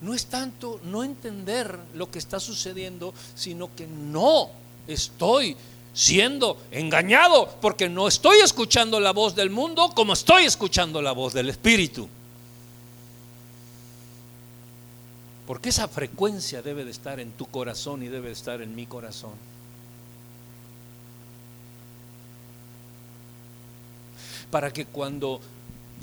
[0.01, 4.49] No es tanto no entender lo que está sucediendo, sino que no
[4.87, 5.57] estoy
[5.93, 11.33] siendo engañado, porque no estoy escuchando la voz del mundo como estoy escuchando la voz
[11.33, 12.07] del Espíritu.
[15.45, 18.85] Porque esa frecuencia debe de estar en tu corazón y debe de estar en mi
[18.85, 19.31] corazón.
[24.51, 25.41] Para que cuando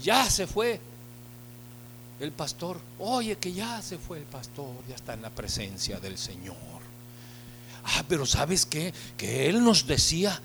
[0.03, 0.81] ya se fue
[2.21, 6.19] el pastor, oye que ya se fue el pastor, ya está en la presencia del
[6.19, 6.57] Señor.
[7.85, 8.93] Ah, pero ¿sabes qué?
[9.17, 10.41] Que Él nos decía,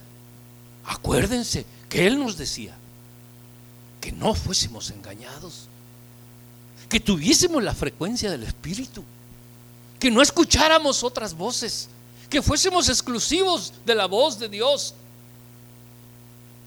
[0.85, 2.75] acuérdense, que Él nos decía
[3.99, 5.67] que no fuésemos engañados
[6.91, 9.01] que tuviésemos la frecuencia del Espíritu,
[9.97, 11.87] que no escucháramos otras voces,
[12.29, 14.93] que fuésemos exclusivos de la voz de Dios.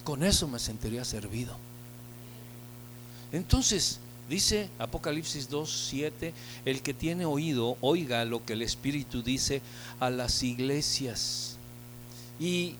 [0.02, 1.54] Con eso me sentiría servido.
[3.32, 6.32] Entonces, dice Apocalipsis 2, 7,
[6.64, 9.62] el que tiene oído, oiga lo que el Espíritu dice
[10.00, 11.56] a las iglesias.
[12.38, 12.76] Y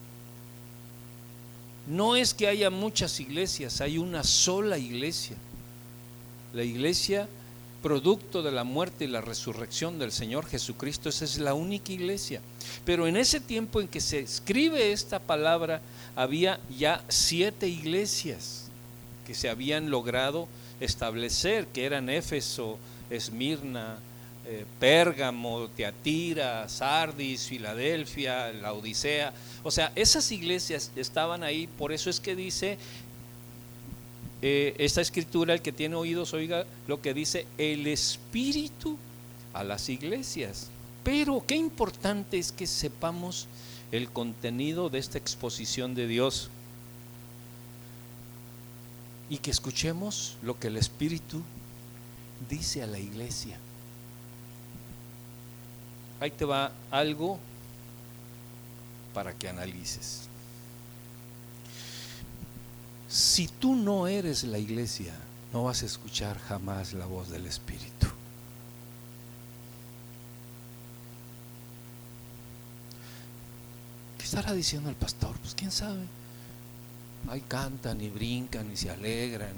[1.87, 5.37] no es que haya muchas iglesias, hay una sola iglesia
[6.55, 7.27] la iglesia
[7.83, 12.41] producto de la muerte y la resurrección del Señor Jesucristo, esa es la única iglesia.
[12.85, 15.81] Pero en ese tiempo en que se escribe esta palabra,
[16.15, 18.61] había ya siete iglesias.
[19.27, 20.47] que se habían logrado
[20.79, 22.77] establecer, que eran Éfeso,
[23.09, 23.97] Esmirna,
[24.45, 29.33] eh, Pérgamo, Teatira, Sardis, Filadelfia, la Odisea.
[29.63, 32.77] O sea, esas iglesias estaban ahí, por eso es que dice
[34.41, 38.97] eh, esta escritura, el que tiene oídos oiga lo que dice el Espíritu
[39.53, 40.69] a las iglesias.
[41.03, 43.47] Pero qué importante es que sepamos
[43.91, 46.49] el contenido de esta exposición de Dios
[49.29, 51.41] y que escuchemos lo que el Espíritu
[52.49, 53.57] dice a la iglesia.
[56.19, 57.39] Ahí te va algo
[59.13, 60.21] para que analices.
[63.09, 65.13] Si tú no eres la iglesia,
[65.53, 68.07] no vas a escuchar jamás la voz del Espíritu.
[74.17, 75.37] ¿Qué estará diciendo el pastor?
[75.39, 76.05] Pues quién sabe.
[77.27, 79.53] Ahí cantan y brincan y se alegran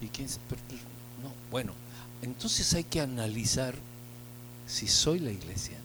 [0.00, 0.42] y, quién sabe.
[0.48, 0.60] Pues,
[1.22, 1.72] no, bueno,
[2.22, 3.74] entonces hay que analizar
[4.66, 5.78] si soy la iglesia.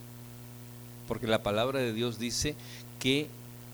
[1.08, 2.56] Porque la palabra de Dios dice
[3.00, 3.30] que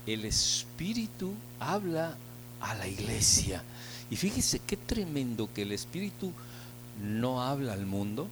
[0.06, 2.16] el Espíritu habla
[2.62, 3.64] a la iglesia.
[4.10, 6.32] Y fíjese qué tremendo que el Espíritu
[7.02, 8.28] no habla al mundo.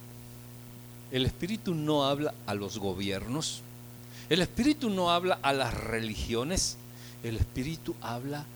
[1.10, 3.62] El Espíritu no habla a los gobiernos.
[4.28, 6.76] El Espíritu no habla a las religiones.
[7.22, 8.46] El Espíritu habla a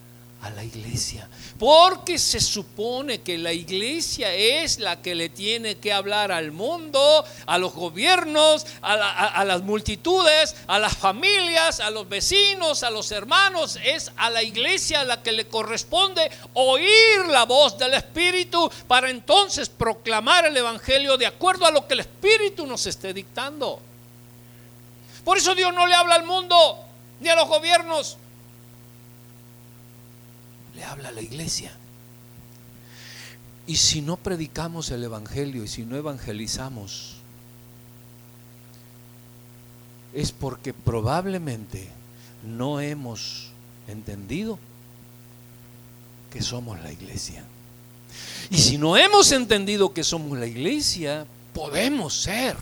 [0.50, 1.28] la iglesia.
[1.58, 7.24] Porque se supone que la iglesia es la que le tiene que hablar al mundo,
[7.46, 13.78] a los gobiernos, a, las multitudes, a las familias, a los vecinos, a los hermanos.
[13.84, 19.68] Es a la iglesia la que le corresponde oír la voz del Espíritu para entonces
[19.68, 23.80] proclamar el Evangelio de acuerdo a lo que el Espíritu nos esté dictando.
[25.24, 26.78] Por eso Dios no le habla al mundo
[27.20, 28.16] ni a los gobiernos
[30.78, 31.72] le habla a la iglesia.
[33.66, 37.16] Y si no predicamos el Evangelio y si no evangelizamos,
[40.14, 41.88] es porque probablemente
[42.44, 43.50] no hemos
[43.88, 44.58] entendido
[46.30, 47.44] que somos la iglesia.
[48.48, 52.56] Y si no hemos entendido que somos la iglesia, podemos ser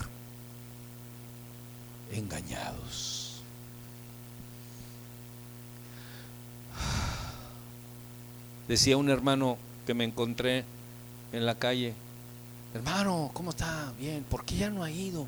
[2.13, 3.06] engañados.
[8.69, 10.65] Decía un hermano que me encontré
[11.33, 11.95] en la calle,
[12.75, 13.93] hermano, ¿cómo está?
[13.99, 15.27] Bien, ¿por qué ya no ha ido?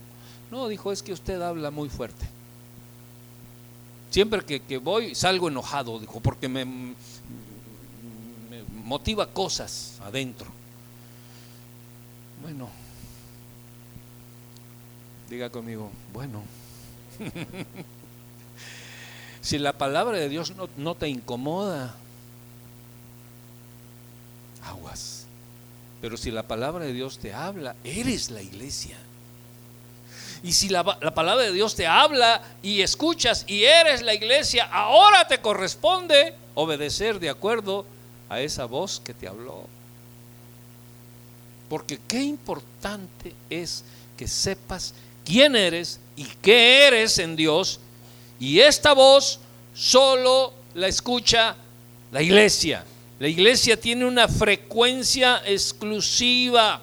[0.50, 2.26] No, dijo, es que usted habla muy fuerte.
[4.10, 6.94] Siempre que, voy salgo enojado, dijo, porque me,
[8.84, 10.46] motiva cosas adentro.
[12.42, 12.68] Bueno,
[15.28, 16.42] diga conmigo, bueno,
[19.42, 21.94] si la palabra de Dios no te incomoda,
[24.68, 25.26] aguas.
[26.00, 28.96] Pero si la palabra de Dios te habla, eres la iglesia.
[30.42, 35.26] Y si la, palabra de Dios te habla y escuchas y eres la iglesia, ahora
[35.26, 37.84] te corresponde obedecer de acuerdo
[38.28, 39.64] a esa voz que te habló.
[41.68, 43.84] Porque qué importante es
[44.16, 47.80] que sepas quién eres y qué eres en Dios.
[48.38, 49.40] Y esta voz
[49.74, 51.56] solo la escucha
[52.12, 52.84] la iglesia.
[53.18, 56.80] La iglesia tiene una frecuencia exclusiva.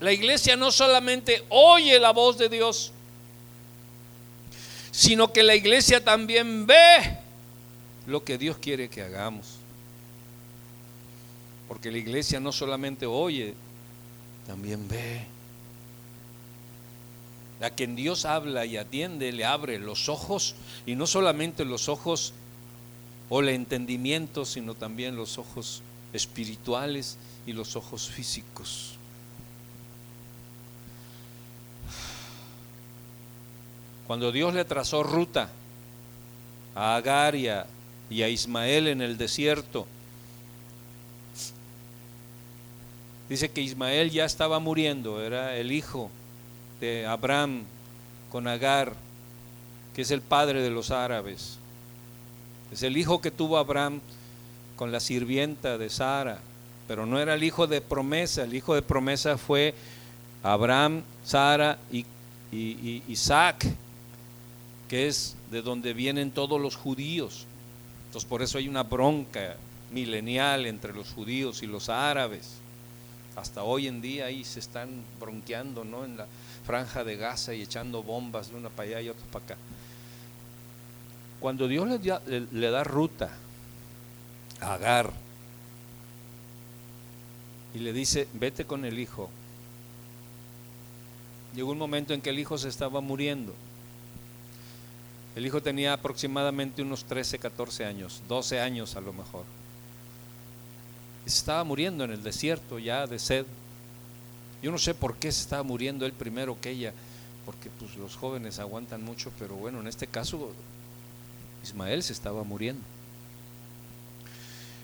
[0.00, 2.92] La iglesia no solamente oye la voz de Dios,
[4.90, 7.18] sino que la iglesia también ve
[8.06, 9.58] lo que Dios quiere que hagamos.
[11.68, 13.54] Porque la iglesia no solamente oye,
[14.46, 15.26] también ve.
[17.60, 20.54] A quien Dios habla y atiende le abre los ojos
[20.86, 22.32] y no solamente los ojos
[23.28, 28.98] o el entendimiento, sino también los ojos espirituales y los ojos físicos.
[34.06, 35.50] Cuando Dios le trazó ruta
[36.74, 37.66] a Agar y a,
[38.08, 39.86] Ismael en el desierto,
[43.28, 46.10] dice que Ismael ya estaba muriendo, era el hijo
[46.80, 47.64] de Abraham
[48.30, 48.94] con Agar,
[49.94, 51.58] que es el padre de los árabes.
[52.72, 54.00] Es el hijo que tuvo Abraham
[54.76, 56.38] con la sirvienta de Sara,
[56.86, 59.74] pero no era el hijo de promesa, el hijo de promesa fue
[60.42, 62.04] Abraham, Sara y,
[63.08, 63.66] Isaac,
[64.88, 67.46] que es de donde vienen todos los judíos.
[68.06, 69.56] Entonces por eso hay una bronca
[69.92, 72.54] milenial entre los judíos y los árabes.
[73.36, 76.04] Hasta hoy en día ahí se están bronqueando, ¿no?
[76.04, 76.26] En la
[76.64, 79.56] franja de Gaza y echando bombas de una para allá y otra para acá.
[81.40, 81.88] Cuando Dios
[82.28, 83.30] le da, ruta
[84.60, 85.12] Agar.
[87.74, 89.30] Y le dice, vete con el hijo.
[91.54, 93.54] Llegó un momento en que el hijo se estaba muriendo.
[95.36, 99.44] El hijo tenía aproximadamente unos 13, 14 años, 12 años a lo mejor.
[101.24, 103.46] se estaba muriendo en el desierto ya de sed.
[104.60, 106.92] Yo no sé por qué se estaba muriendo él primero que ella,
[107.46, 110.52] porque pues los jóvenes aguantan mucho, pero bueno, en este caso
[111.68, 112.82] Ismael se estaba muriendo.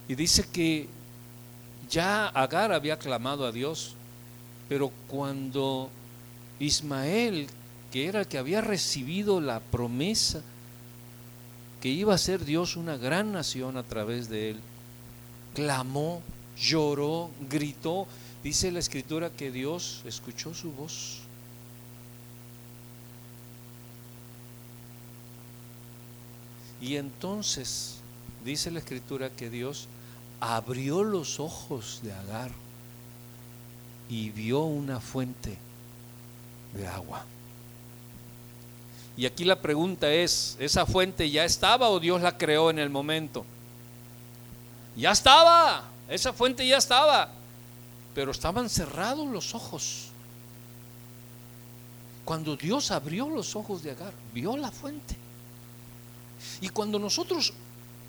[0.06, 0.86] Y dice que
[1.90, 3.94] ya Agar había clamado a Dios,
[4.68, 5.90] pero cuando
[6.58, 7.48] Ismael,
[7.90, 10.42] que era el que había recibido la promesa
[11.80, 14.60] que iba a ser Dios una gran nación a través de él,
[15.54, 16.22] clamó,
[16.58, 18.06] lloró, gritó,
[18.42, 21.20] dice la escritura que Dios escuchó su voz.
[26.84, 27.94] Y entonces
[28.44, 29.88] dice la escritura que Dios
[30.38, 32.50] abrió los ojos de Agar
[34.10, 35.56] y vio una fuente
[36.74, 37.24] de agua.
[39.16, 42.90] Y aquí la pregunta es, ¿esa fuente ya estaba o Dios la creó en el
[42.90, 43.46] momento?
[44.94, 47.30] Ya estaba, esa fuente ya estaba,
[48.14, 50.08] pero estaban cerrados los ojos.
[52.26, 55.23] Cuando Dios abrió los ojos de Agar, vio la fuente.
[56.60, 57.52] Y cuando nosotros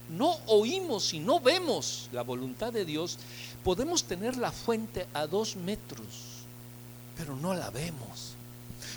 [0.10, 3.18] no oímos y no vemos la voluntad de Dios,
[3.64, 6.06] podemos tener la fuente a dos metros,
[7.18, 8.36] pero no la vemos.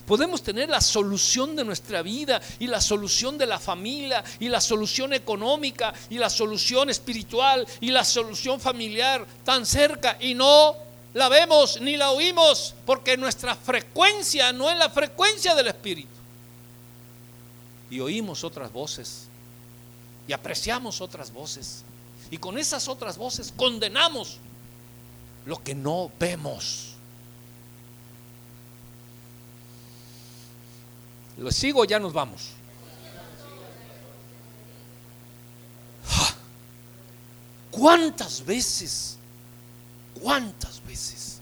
[0.06, 4.60] Podemos tener la solución de nuestra vida y la solución de la familia y la
[4.60, 10.74] solución económica y la solución espiritual y la solución familiar tan cerca y no
[11.14, 16.17] la vemos ni la oímos porque nuestra frecuencia no es la frecuencia del Espíritu.
[17.90, 19.28] Y oímos otras voces
[20.26, 21.82] y apreciamos otras voces.
[22.30, 24.38] Y con esas otras voces condenamos
[25.46, 26.94] lo que no vemos.
[31.38, 32.50] ¿Lo sigo ya nos vamos?
[37.70, 39.16] ¿Cuántas veces?
[40.20, 41.40] ¿Cuántas veces?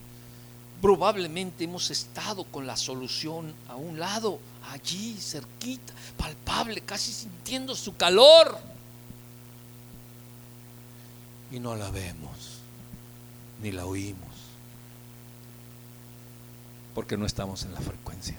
[0.83, 4.39] Probablemente hemos estado con la solución a un lado,
[4.73, 8.59] allí, cerquita, palpable, casi sintiendo su calor.
[11.51, 12.61] Y no la vemos,
[13.63, 14.35] ni la oímos,
[16.95, 18.37] porque no estamos en la frecuencia.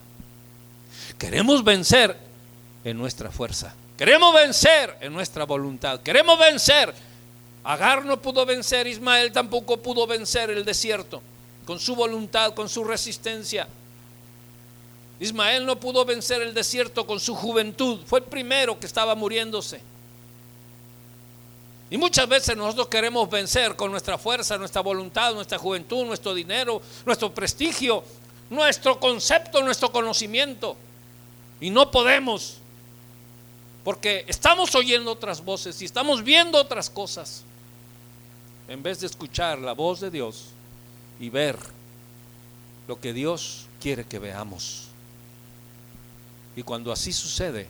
[1.17, 2.17] Queremos vencer
[2.84, 3.73] en nuestra fuerza.
[3.97, 6.01] Queremos vencer en nuestra voluntad.
[6.01, 6.93] Queremos vencer.
[7.63, 11.21] Agar no pudo vencer, Ismael tampoco pudo vencer el desierto
[11.65, 13.67] con su voluntad, con su resistencia.
[15.20, 17.99] Ismael no pudo vencer el desierto con su juventud.
[18.05, 19.82] Fue el primero que estaba muriéndose.
[21.89, 26.82] Y muchas veces nosotros queremos vencer con nuestra fuerza, nuestra voluntad, nuestra juventud, nuestro dinero,
[27.05, 28.03] nuestro prestigio,
[28.49, 30.76] nuestro concepto, nuestro conocimiento.
[31.61, 32.57] Y no podemos,
[33.84, 37.43] porque estamos oyendo otras voces y estamos viendo otras cosas,
[38.68, 40.47] en vez de escuchar la voz de Dios
[41.22, 41.57] y ver
[42.88, 44.86] lo que Dios quiere que veamos.
[46.58, 47.68] Y cuando así sucede,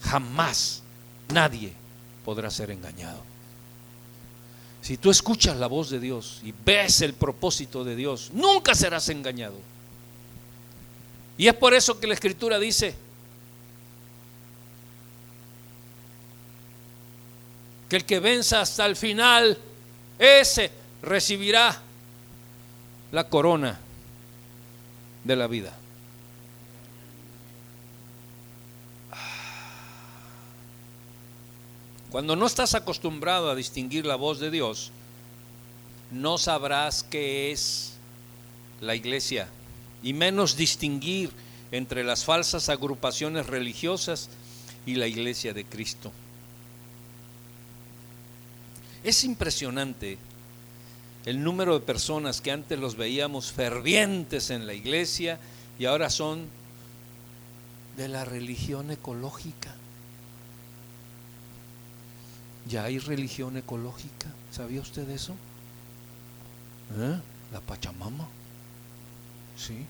[0.00, 0.82] jamás
[1.28, 1.74] nadie
[2.24, 3.22] podrá ser engañado.
[4.80, 9.06] Si tú escuchas la voz de Dios y ves el propósito de Dios, nunca serás
[9.10, 9.58] engañado.
[11.36, 12.94] Y es por eso que la escritura dice
[17.90, 19.58] que el que venza hasta el final,
[20.18, 20.70] ese
[21.02, 21.82] recibirá
[23.12, 23.78] la corona
[25.22, 25.83] de la vida.
[32.14, 34.92] Cuando no estás acostumbrado a distinguir la voz de Dios,
[36.12, 37.94] no sabrás qué es
[38.80, 39.48] la iglesia
[40.00, 41.32] y menos distinguir
[41.72, 44.28] entre las falsas agrupaciones religiosas
[44.86, 46.12] y la iglesia de Cristo.
[49.02, 50.16] Es impresionante
[51.26, 55.40] el número de personas que antes los veíamos fervientes en la iglesia
[55.80, 56.46] y ahora son
[57.96, 59.74] de la religión ecológica.
[62.68, 64.28] Ya hay religión ecológica.
[64.50, 65.34] ¿Sabía usted eso?
[66.98, 67.20] ¿Eh?
[67.52, 68.26] La Pachamama.
[69.56, 69.86] ¿sí?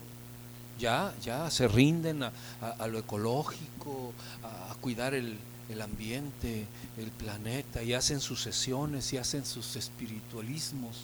[0.79, 4.13] Ya, ya se rinden a, lo ecológico,
[4.43, 5.37] a, cuidar el,
[5.81, 6.67] ambiente,
[6.97, 10.97] el planeta, y hacen sus sesiones, y hacen sus espiritualismos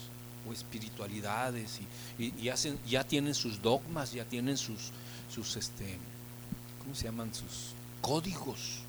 [0.48, 1.80] o espiritualidades,
[2.20, 4.92] y, hacen, ya tienen sus dogmas, ya tienen sus,
[5.34, 5.98] sus este,
[6.84, 7.34] ¿cómo se llaman?
[7.34, 8.82] Sus códigos.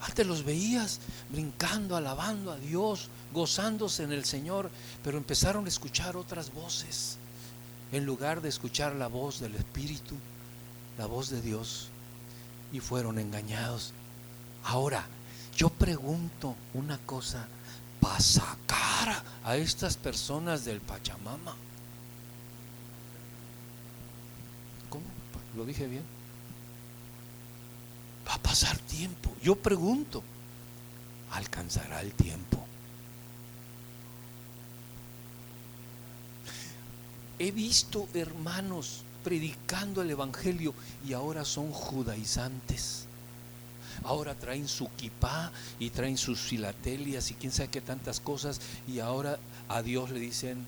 [0.00, 4.70] Antes los veías brincando, alabando a Dios, gozándose en el Señor,
[5.04, 7.18] pero empezaron a escuchar otras voces.
[7.92, 10.16] En lugar de escuchar la voz del Espíritu,
[10.96, 11.88] la voz de Dios,
[12.72, 13.92] y fueron engañados.
[14.64, 15.06] Ahora,
[15.56, 17.46] yo pregunto una cosa,
[18.00, 21.54] para sacar a estas personas del Pachamama.
[24.88, 25.04] ¿Cómo?
[25.54, 26.19] ¿Lo dije bien?
[28.30, 29.34] Va a pasar tiempo.
[29.42, 30.22] Yo pregunto,
[31.32, 32.64] ¿alcanzará el tiempo?
[37.40, 40.74] He visto hermanos predicando el Evangelio
[41.04, 43.06] y ahora son judaizantes.
[44.04, 45.50] Ahora traen su kipá
[45.80, 50.20] y traen sus filatelias y quién sabe qué tantas cosas y ahora a Dios le
[50.20, 50.64] dicen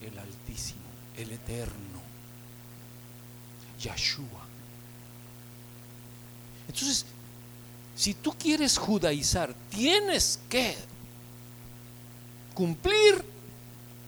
[0.00, 0.80] el Altísimo,
[1.18, 2.00] el Eterno,
[3.82, 4.45] Yahshua.
[6.68, 7.04] Entonces,
[7.94, 10.76] si tú quieres judaizar, tienes que
[12.54, 13.24] cumplir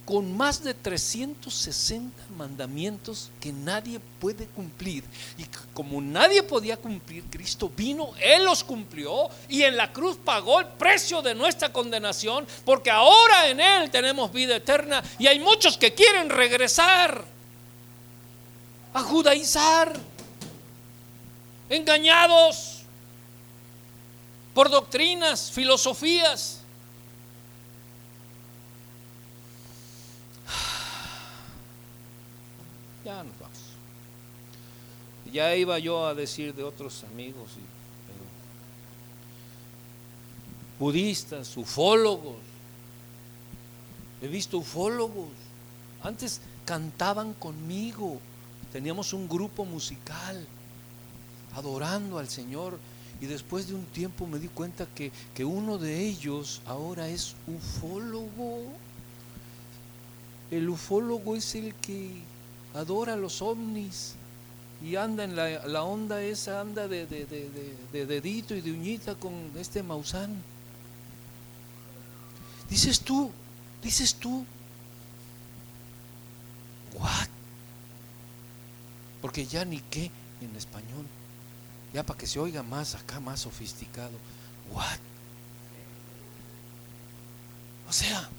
[0.09, 5.03] con más de 360 mandamientos que nadie puede cumplir.
[5.37, 10.61] Y como nadie podía cumplir, Cristo vino, Él los cumplió y en la cruz pagó
[10.61, 15.77] el precio de nuestra condenación, porque ahora en Él tenemos vida eterna y hay muchos
[15.77, 17.23] que quieren regresar
[18.95, 19.93] a judaizar,
[21.69, 22.81] engañados
[24.53, 26.61] por doctrinas, filosofías
[33.05, 33.57] ya nos vamos.
[35.31, 37.51] Ya iba yo a decir de otros amigos,
[40.79, 42.37] budistas, ufólogos.
[44.21, 45.29] He visto ufólogos.
[46.01, 48.19] Antes cantaban conmigo.
[48.71, 50.47] Teníamos un grupo musical
[51.53, 52.79] adorando al Señor.
[53.21, 57.35] Y después de un tiempo me di cuenta que, que uno de ellos ahora es
[57.47, 58.63] ufólogo.
[60.51, 62.21] El ufólogo es el que
[62.73, 64.15] adora los ovnis
[64.81, 67.05] y anda en la, onda esa, anda de,
[67.91, 70.41] dedito y de uñita con este mausán.
[72.69, 73.31] Dices tú,
[73.83, 74.45] dices tú,
[76.93, 77.27] what?
[79.21, 81.05] Porque ya ni qué en español,
[81.93, 84.17] ya para que se oiga más acá, más sofisticado,
[84.71, 84.99] what?
[87.87, 88.29] O sea,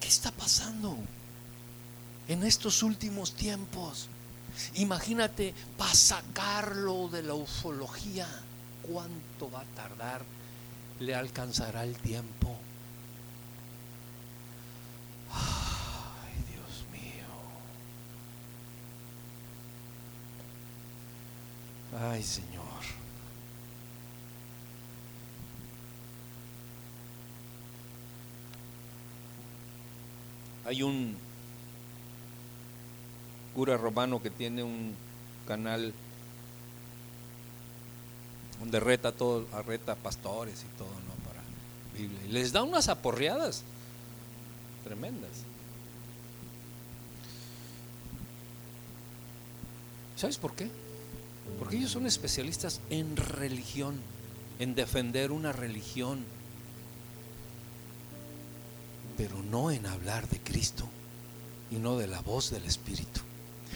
[0.00, 0.98] ¿qué está pasando?
[2.28, 4.08] en estos últimos tiempos.
[4.74, 8.28] Imagínate para sacarlo de la ufología,
[8.82, 10.22] ¿cuánto va a tardar?
[11.00, 12.56] ¿Le alcanzará el tiempo?
[15.32, 17.26] Ay, Dios mío.
[22.00, 22.64] Ay, Señor.
[30.66, 31.16] Hay un
[33.54, 34.96] cura romano que tiene un
[35.46, 35.94] canal
[38.58, 41.14] donde reta todo, reta pastores y todo, ¿no?
[41.28, 41.42] Para
[41.92, 42.20] Biblia.
[42.26, 43.62] Y les da unas aporreadas
[44.82, 45.30] tremendas.
[50.16, 50.70] ¿Sabes por qué?
[51.58, 53.94] Porque ellos son especialistas en religión,
[54.58, 56.24] en defender una religión,
[59.16, 60.88] pero no en hablar de Cristo
[61.70, 63.20] y no de la voz del Espíritu.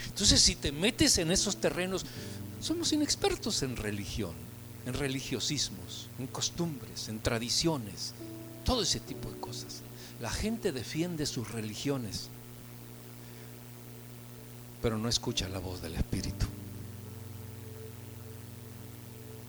[0.07, 2.05] Entonces, si te metes en esos terrenos,
[2.61, 4.33] somos inexpertos en religión,
[4.87, 8.15] en religiosismos, en costumbres, en tradiciones,
[8.65, 9.83] todo ese tipo de cosas.
[10.21, 12.29] La gente defiende sus religiones,
[14.83, 16.47] pero no escucha la voz del Espíritu.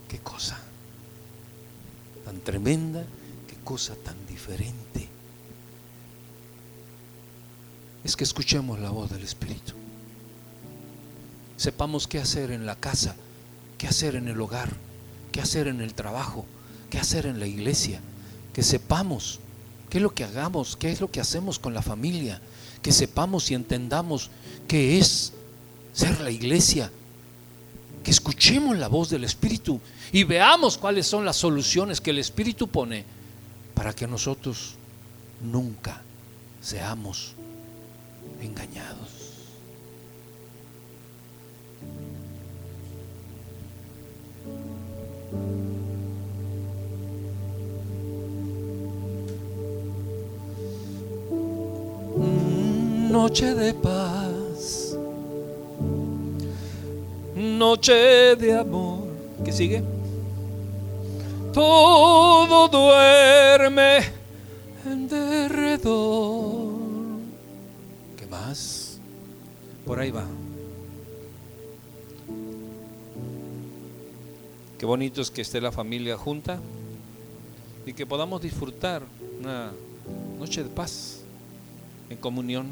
[0.10, 0.60] Qué cosa
[2.26, 3.04] tan tremenda,
[3.48, 5.08] qué cosa tan diferente.
[8.04, 9.74] Es que escuchemos la voz del Espíritu.
[11.58, 13.16] Sepamos qué hacer en la casa,
[13.78, 14.76] qué hacer en el hogar,
[15.32, 16.46] qué hacer en el trabajo,
[16.90, 18.02] qué hacer en la iglesia,
[18.54, 19.40] que sepamos
[19.90, 22.42] qué es lo que hagamos, qué es lo que hacemos con la familia,
[22.82, 24.30] que sepamos y entendamos
[24.68, 25.34] qué es
[25.94, 26.92] ser la iglesia,
[28.04, 29.80] que escuchemos la voz del Espíritu
[30.12, 33.04] y veamos cuáles son las soluciones que el Espíritu pone
[33.74, 34.76] para que nosotros
[35.42, 36.02] nunca
[36.62, 37.36] seamos
[38.42, 39.20] engañados.
[53.10, 54.19] Noche de paz,
[57.70, 59.04] noche de amor.
[59.46, 59.84] ¿Qué sigue?
[61.54, 64.00] todo duerme
[64.86, 66.80] en derredor.
[68.18, 69.00] ¿Qué más?
[69.86, 70.26] Por ahí va.
[74.78, 76.60] Qué bonito es que esté la familia junta
[77.86, 79.04] y que podamos disfrutar
[79.40, 79.72] una
[80.40, 81.22] noche de paz
[82.10, 82.68] en comunión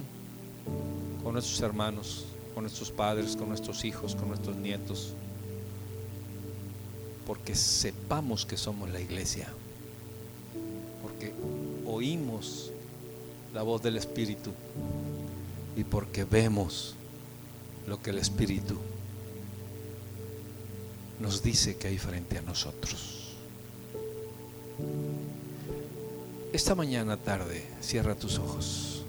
[1.23, 2.25] con nuestros hermanos,
[2.57, 5.13] con nuestros padres, con nuestros hijos, con nuestros nietos
[7.27, 9.47] porque sepamos que somos la iglesia,
[11.03, 11.35] porque
[11.85, 12.71] oímos
[13.53, 14.49] la voz del Espíritu
[15.75, 16.95] y porque vemos
[17.85, 18.75] lo que el Espíritu
[21.19, 23.35] nos dice que hay frente a nosotros.
[26.53, 29.03] Esta mañana tarde, cierra tus ojos.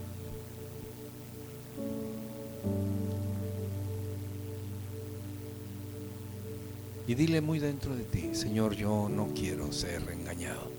[7.09, 10.71] Y dile muy dentro de ti, Señor, yo no quiero ser engañado.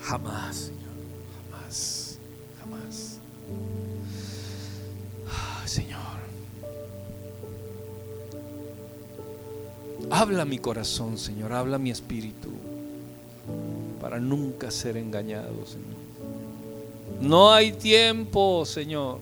[0.00, 0.80] Jamás, Señor,
[1.50, 2.18] jamás,
[2.58, 3.18] jamás.
[5.66, 6.00] Señor,
[10.10, 12.48] habla mi corazón, Señor, habla mi espíritu,
[14.00, 15.96] para nunca ser engañado, Señor.
[17.20, 19.18] No hay tiempo, Señor,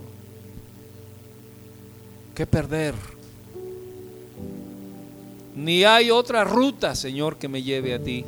[2.36, 2.94] que perder
[5.54, 8.24] ni hay otra ruta, Señor, que me lleve a ti.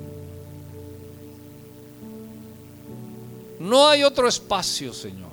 [3.58, 5.30] No hay otro espacio, Señor.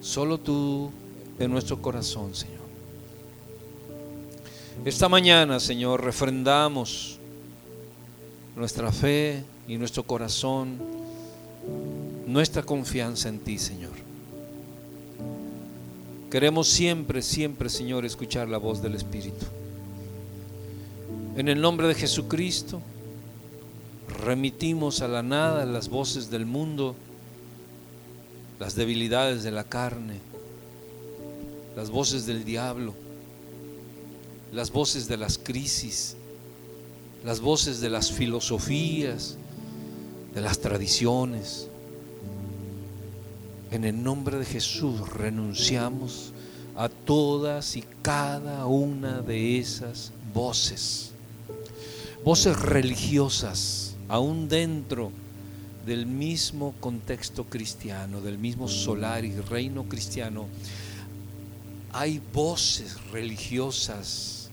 [0.00, 0.90] Solo tú
[1.38, 2.58] en nuestro corazón, Señor.
[4.84, 7.18] Esta mañana, Señor, refrendamos
[8.56, 10.78] nuestra fe y nuestro corazón,
[12.26, 14.07] nuestra confianza en ti, Señor.
[16.30, 19.46] Queremos siempre, siempre, Señor, escuchar la voz del Espíritu.
[21.36, 22.82] En el nombre de Jesucristo,
[24.24, 26.96] remitimos a la nada las voces del mundo,
[28.60, 30.20] las debilidades de la carne,
[31.74, 32.92] las voces del diablo,
[34.52, 36.14] las voces de las crisis,
[37.24, 39.38] las voces de las filosofías,
[40.34, 41.67] de las tradiciones,
[43.70, 46.32] en el nombre de Jesús renunciamos
[46.76, 51.12] a todas y cada una de esas voces.
[52.24, 55.12] Voces religiosas, aún dentro
[55.84, 60.46] del mismo contexto cristiano, del mismo solar y reino cristiano,
[61.92, 64.50] hay voces religiosas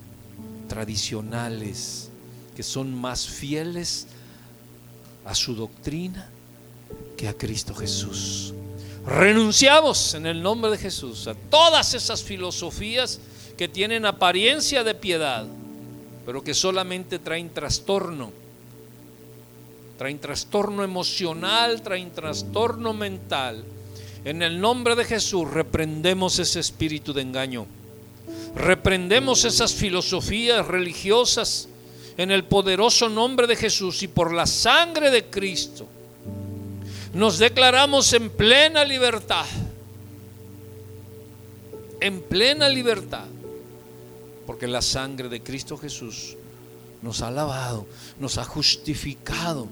[0.67, 2.09] tradicionales
[2.55, 4.07] que son más fieles
[5.25, 6.29] a su doctrina
[7.17, 8.53] que a Cristo Jesús.
[9.05, 13.19] Renunciamos en el nombre de Jesús a todas esas filosofías
[13.55, 15.45] que tienen apariencia de piedad,
[16.25, 18.31] pero que solamente traen trastorno.
[19.99, 23.63] Traen trastorno emocional, traen trastorno mental.
[24.25, 27.67] En el nombre de Jesús reprendemos ese espíritu de engaño.
[28.55, 31.69] Reprendemos esas filosofías religiosas
[32.17, 35.85] en el poderoso nombre de Jesús y por la sangre de Cristo
[37.15, 39.45] nos declaramos en plena libertad.
[42.01, 43.25] En plena libertad.
[44.45, 46.35] Porque la sangre de Cristo Jesús
[47.01, 47.87] nos ha lavado,
[48.19, 49.69] nos ha justificado.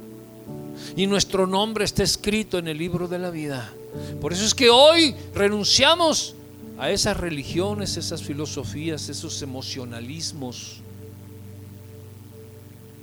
[0.95, 3.73] Y nuestro nombre está escrito en el libro de la vida.
[4.21, 6.35] Por eso es que hoy renunciamos
[6.79, 10.77] a esas religiones, esas filosofías, esos emocionalismos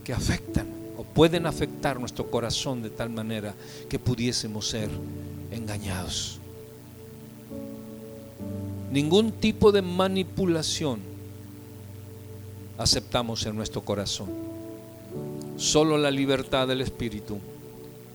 [0.03, 3.55] que afectan pueden afectar nuestro corazón de tal manera
[3.89, 4.91] que pudiésemos ser
[5.51, 6.39] engañados.
[8.91, 11.01] Ningún tipo de manipulación
[12.77, 14.29] aceptamos en nuestro corazón.
[15.57, 17.39] Solo la libertad del Espíritu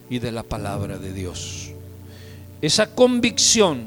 [0.10, 1.72] y de la palabra de Dios.
[2.62, 3.86] Esa convicción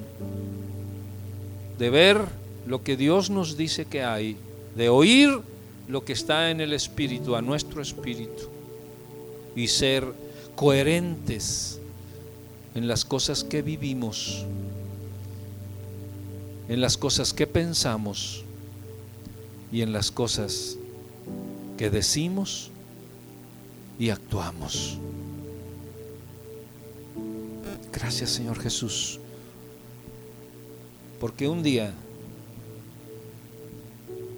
[1.79, 2.25] de ver
[2.67, 4.37] lo que Dios nos dice que hay,
[4.77, 5.31] de oír
[5.89, 8.49] lo que está en el Espíritu, a nuestro Espíritu,
[9.59, 10.15] y ser
[10.55, 11.81] coherentes
[12.77, 14.47] en las cosas que vivimos,
[16.69, 18.45] en las cosas que pensamos
[19.73, 20.77] y en las cosas
[21.77, 22.71] que decimos
[23.99, 24.99] y actuamos.
[27.93, 29.19] Gracias Señor Jesús,
[31.19, 31.93] porque un día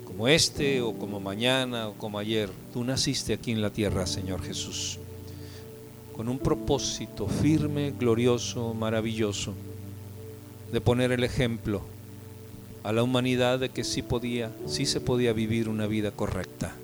[0.06, 4.42] como este o como mañana o como ayer, tú naciste aquí en la tierra, Señor
[4.42, 4.98] Jesús
[6.16, 9.54] con un propósito firme, glorioso, maravilloso,
[10.72, 11.82] de poner el ejemplo
[12.82, 16.74] a la humanidad de que sí podía, sí se podía vivir una vida correcta.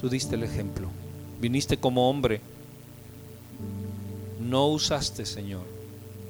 [0.00, 0.88] Tú diste el ejemplo.
[1.40, 2.40] Viniste como hombre.
[4.40, 5.64] No usaste, Señor,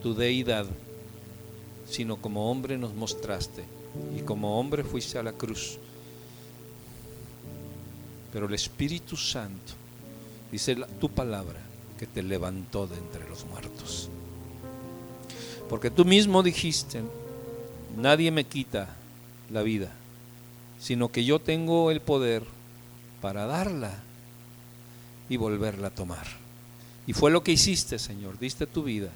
[0.03, 0.67] tu deidad,
[1.89, 3.65] sino como hombre nos mostraste.
[4.17, 5.79] Y como hombre fuiste a la cruz.
[8.33, 9.75] Pero el Espíritu Santo,
[10.51, 11.61] dice tu palabra,
[11.99, 14.09] que te levantó de entre los muertos.
[15.69, 17.03] Porque tú mismo dijiste,
[17.97, 18.97] nadie me quita
[19.51, 19.91] la vida,
[20.79, 22.45] sino que yo tengo el poder
[23.21, 23.95] para darla
[25.29, 26.27] y volverla a tomar.
[27.07, 29.11] Y fue lo que hiciste, Señor, diste tu vida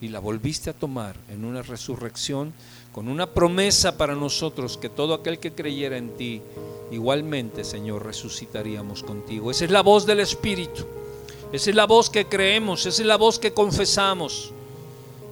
[0.00, 2.52] y la volviste a tomar en una resurrección
[2.92, 6.42] con una promesa para nosotros que todo aquel que creyera en ti,
[6.90, 9.50] igualmente, Señor, resucitaríamos contigo.
[9.50, 10.86] Esa es la voz del Espíritu.
[11.52, 14.52] Esa es la voz que creemos, esa es la voz que confesamos.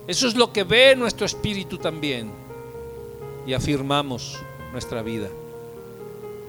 [0.07, 2.31] Eso es lo que ve nuestro espíritu también.
[3.47, 4.39] Y afirmamos
[4.73, 5.29] nuestra vida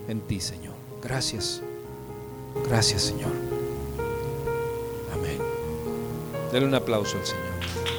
[0.08, 0.74] en ti, Señor.
[1.02, 1.62] Gracias.
[2.68, 3.32] Gracias, Señor.
[5.14, 5.40] Amén.
[6.52, 7.97] Dele un aplauso al Señor.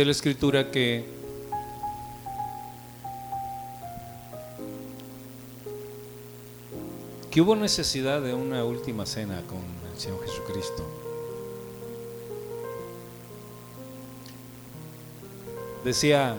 [0.00, 1.04] Dice la escritura que
[7.30, 9.58] que hubo necesidad de una última cena con
[9.92, 10.86] el Señor Jesucristo.
[15.84, 16.34] Decía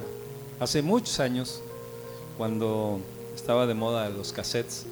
[0.59, 1.61] hace muchos años,
[2.39, 2.99] cuando
[3.35, 4.87] estaba de moda los cassettes,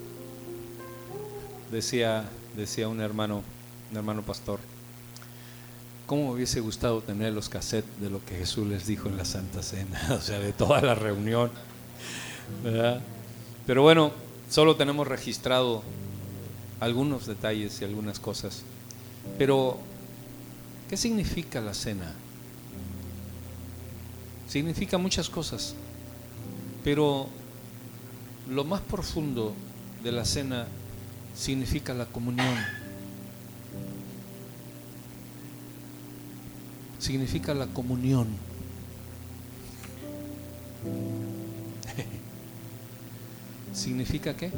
[1.72, 3.42] decía, decía un hermano,
[3.90, 4.60] un hermano pastor,
[6.10, 9.62] ¿Cómo hubiese gustado tener los cassettes de lo que Jesús les dijo en la Santa
[9.62, 10.02] Cena?
[10.18, 11.52] O sea, de toda la reunión.
[13.68, 14.12] Pero bueno,
[14.50, 15.84] solo tenemos registrado
[16.80, 18.64] algunos detalles y algunas cosas.
[19.38, 19.78] Pero,
[20.90, 22.12] ¿qué significa la cena?
[24.48, 25.76] Significa muchas cosas.
[26.84, 27.28] Pero
[28.50, 29.54] lo más profundo
[30.04, 30.66] de la cena
[31.36, 32.79] significa la comunión.
[37.00, 38.28] Significa la comunión.
[43.74, 44.52] ¿Significa qué?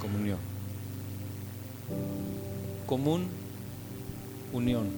[0.00, 0.38] Comunión.
[2.86, 3.28] Común,
[4.52, 4.88] unión.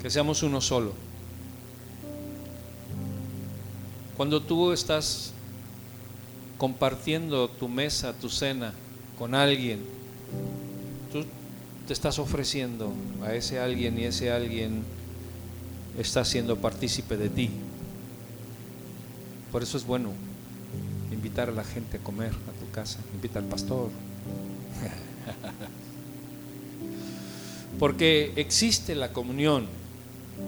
[0.00, 0.92] Que seamos uno solo.
[4.16, 5.32] Cuando tú estás
[6.56, 8.72] compartiendo tu mesa, tu cena
[9.18, 9.84] con alguien,
[11.86, 12.92] te estás ofreciendo
[13.24, 14.82] a ese alguien y ese alguien
[15.98, 17.50] está siendo partícipe de ti.
[19.52, 20.12] Por eso es bueno
[21.12, 23.90] invitar a la gente a comer a tu casa, invita al pastor.
[27.78, 29.66] Porque existe la comunión,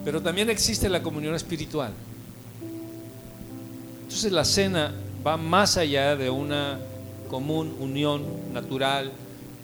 [0.05, 1.93] pero también existe la comunión espiritual.
[4.03, 4.93] Entonces la cena
[5.24, 6.80] va más allá de una
[7.28, 9.12] común unión natural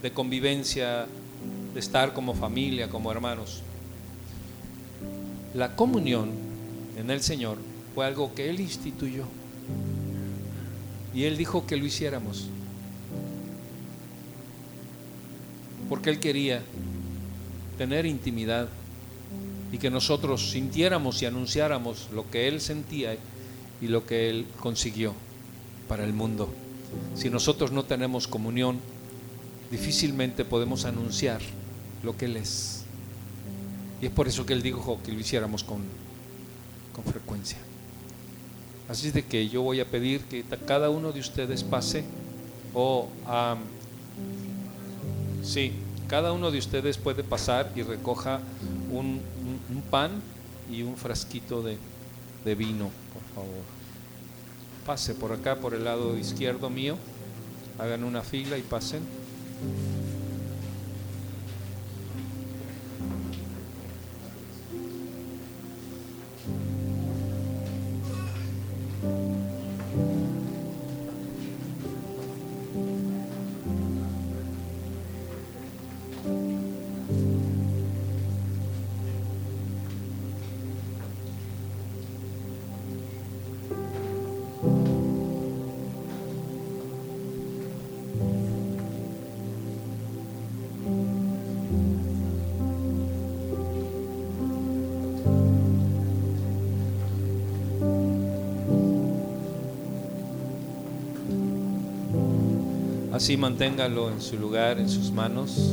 [0.03, 1.07] de convivencia
[1.75, 3.63] de estar como familia, como hermanos.
[5.55, 6.31] La comunión
[6.97, 7.59] en el Señor
[7.95, 9.25] fue algo que Él instituyó.
[11.13, 12.47] Y Él dijo que lo hiciéramos.
[15.89, 16.63] Porque Él quería
[17.77, 18.69] tener intimidad
[19.73, 23.17] y que nosotros sintiéramos y anunciáramos lo que Él sentía
[23.81, 25.13] y lo que Él consiguió
[25.89, 26.49] para el mundo.
[27.17, 28.79] Si nosotros no tenemos comunión,
[29.73, 31.41] difícilmente podemos anunciar
[32.05, 32.85] lo que Él es.
[34.01, 35.83] Y es por eso que Él dijo que lo hiciéramos con,
[36.93, 37.59] con frecuencia.
[38.89, 42.05] Así es de que yo voy a pedir que cada uno de ustedes pase
[42.75, 43.09] o
[45.43, 45.73] sí,
[46.07, 48.41] cada uno de ustedes puede pasar y recoja
[48.91, 49.23] un,
[49.91, 50.11] pan
[50.71, 51.79] y un frasquito de,
[52.45, 53.63] de vino, por favor.
[54.85, 56.97] Pase por acá, por el lado izquierdo mío.
[57.79, 59.01] Hagan una fila y pasen.
[103.15, 105.71] Así manténgalo en su lugar, en sus manos.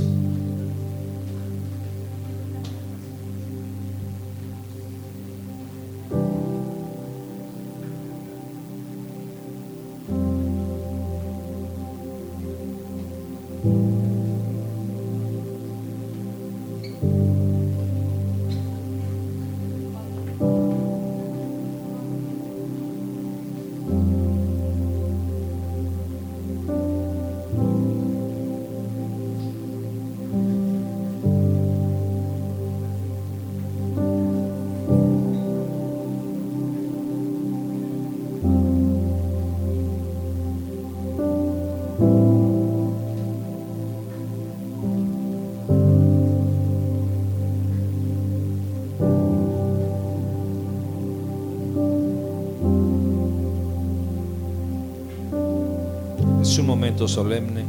[57.07, 57.65] Solemne.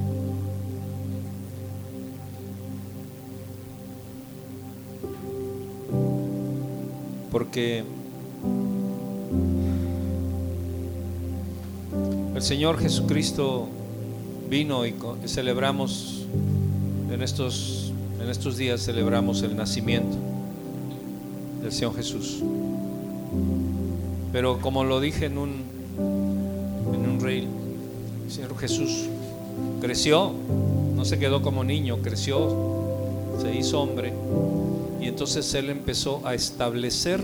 [7.31, 7.85] Porque
[12.35, 13.69] el Señor Jesucristo
[14.51, 14.95] vino y
[15.27, 16.27] celebramos
[17.11, 20.17] en estos, en estos días celebramos el nacimiento
[21.63, 22.43] del Señor Jesús.
[24.33, 27.49] Pero como lo dije en un en un reel,
[28.29, 29.09] Señor Jesús
[29.83, 30.33] creció,
[30.95, 34.13] no se quedó como niño, creció, se hizo hombre
[35.01, 37.21] y entonces Él empezó a establecer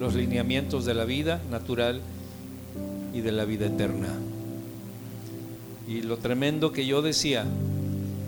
[0.00, 2.00] los lineamientos de la vida natural
[3.12, 4.08] y de la vida eterna.
[5.86, 7.44] Y lo tremendo que yo decía,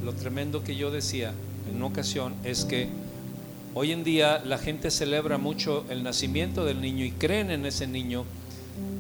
[0.05, 1.33] lo tremendo que yo decía
[1.71, 2.89] en una ocasión es que
[3.73, 7.87] hoy en día la gente celebra mucho el nacimiento del niño y creen en ese
[7.87, 8.27] niño,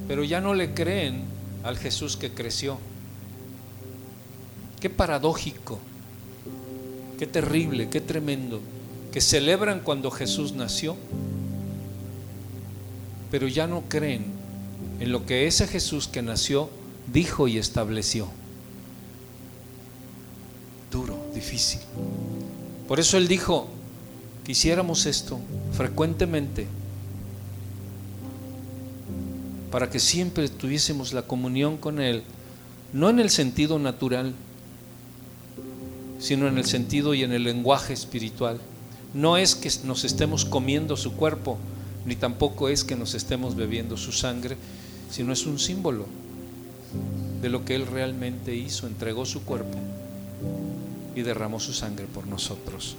[0.09, 1.25] pero ya no le creen
[1.63, 2.79] al Jesús que creció.
[4.81, 5.79] Qué paradójico,
[7.19, 8.61] qué terrible, qué tremendo,
[9.13, 10.97] que celebran cuando Jesús nació,
[13.31, 14.27] pero ya no creen
[15.01, 16.71] en lo que ese Jesús que nació
[17.13, 18.29] dijo y estableció.
[20.91, 21.81] Duro, difícil.
[22.87, 23.69] Por eso Él dijo,
[24.45, 25.41] quisiéramos esto
[25.73, 26.67] frecuentemente,
[29.71, 32.23] para que siempre tuviésemos la comunión con Él,
[32.93, 34.35] no en el sentido natural,
[36.19, 38.61] sino en el sentido y en el lenguaje espiritual.
[39.15, 41.59] No es que nos estemos comiendo su cuerpo,
[42.05, 44.57] ni tampoco es que nos estemos bebiendo su sangre,
[45.11, 46.07] sino es un símbolo
[47.41, 49.79] de lo que Él realmente hizo, entregó su cuerpo
[51.15, 52.97] y derramó su sangre por nosotros.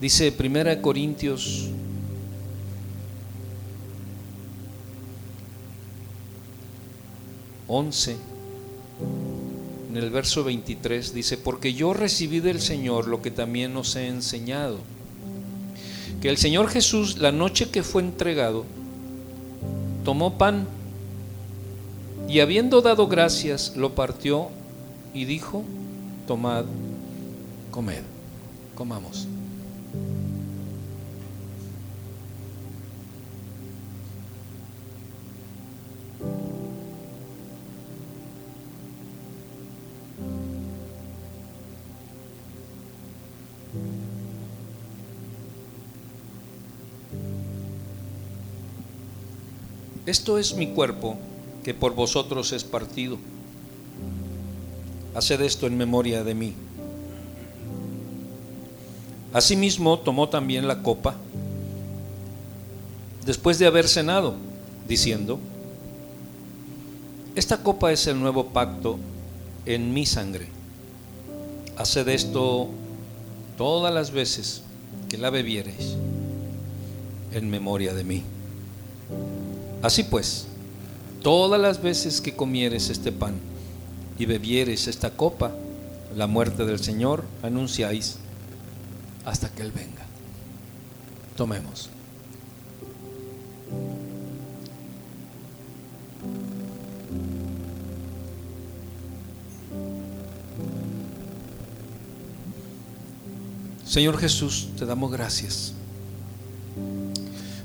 [0.00, 1.70] Dice 1 Corintios
[7.66, 8.16] once
[9.96, 14.08] en el verso 23 dice, porque yo recibí del Señor lo que también os he
[14.08, 14.78] enseñado,
[16.20, 18.66] que el Señor Jesús la noche que fue entregado,
[20.04, 20.66] tomó pan
[22.28, 24.48] y habiendo dado gracias, lo partió
[25.14, 25.64] y dijo,
[26.26, 26.66] tomad,
[27.70, 28.02] comed,
[28.74, 29.26] comamos.
[50.06, 51.18] Esto es mi cuerpo
[51.64, 53.18] que por vosotros es partido.
[55.14, 56.54] Haced esto en memoria de mí.
[59.32, 61.16] Asimismo tomó también la copa
[63.26, 64.36] después de haber cenado,
[64.86, 65.40] diciendo,
[67.34, 68.98] esta copa es el nuevo pacto
[69.66, 70.46] en mi sangre.
[71.76, 72.68] Haced esto
[73.58, 74.62] todas las veces
[75.08, 75.96] que la bebiereis
[77.32, 78.22] en memoria de mí.
[79.82, 80.46] Así pues,
[81.22, 83.34] todas las veces que comieres este pan
[84.18, 85.52] y bebieres esta copa,
[86.16, 88.16] la muerte del Señor anunciáis
[89.24, 90.04] hasta que Él venga.
[91.36, 91.90] Tomemos.
[103.84, 105.74] Señor Jesús, te damos gracias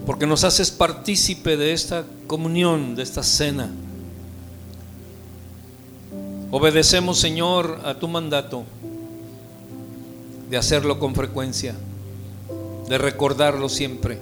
[0.06, 3.70] porque nos haces partícipe de esta comunión, de esta cena.
[6.49, 8.64] Obedecemos, Señor, a tu mandato
[10.49, 11.76] de hacerlo con frecuencia,
[12.89, 14.20] de recordarlo siempre,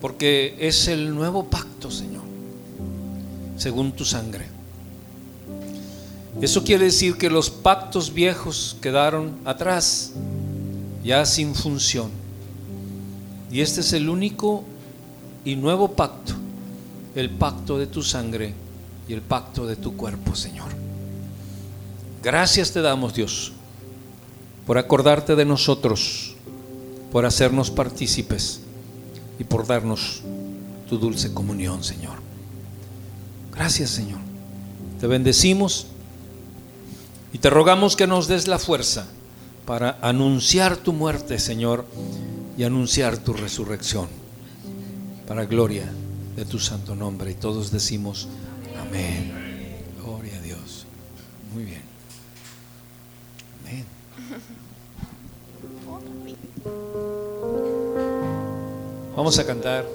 [0.00, 2.22] porque es el nuevo pacto, Señor,
[3.58, 4.46] según tu sangre.
[6.40, 10.12] Eso quiere decir que los pactos viejos quedaron atrás,
[11.04, 12.21] ya sin función.
[13.52, 14.64] Y este es el único
[15.44, 16.32] y nuevo pacto,
[17.14, 18.54] el pacto de tu sangre
[19.06, 20.70] y el pacto de tu cuerpo, Señor.
[22.22, 23.52] Gracias te damos, Dios,
[24.66, 26.34] por acordarte de nosotros,
[27.10, 28.60] por hacernos partícipes
[29.38, 30.22] y por darnos
[30.88, 32.22] tu dulce comunión, Señor.
[33.52, 34.20] Gracias, Señor.
[34.98, 35.88] Te bendecimos
[37.34, 39.08] y te rogamos que nos des la fuerza
[39.66, 41.84] para anunciar tu muerte, Señor,
[42.56, 44.08] y anunciar tu resurrección,
[45.26, 45.90] para gloria
[46.36, 47.30] de tu santo nombre.
[47.30, 48.28] Y todos decimos,
[48.80, 49.32] amén.
[50.02, 50.86] Gloria a Dios.
[51.54, 51.82] Muy bien.
[53.62, 53.84] Amén.
[59.16, 59.86] Vamos a cantar.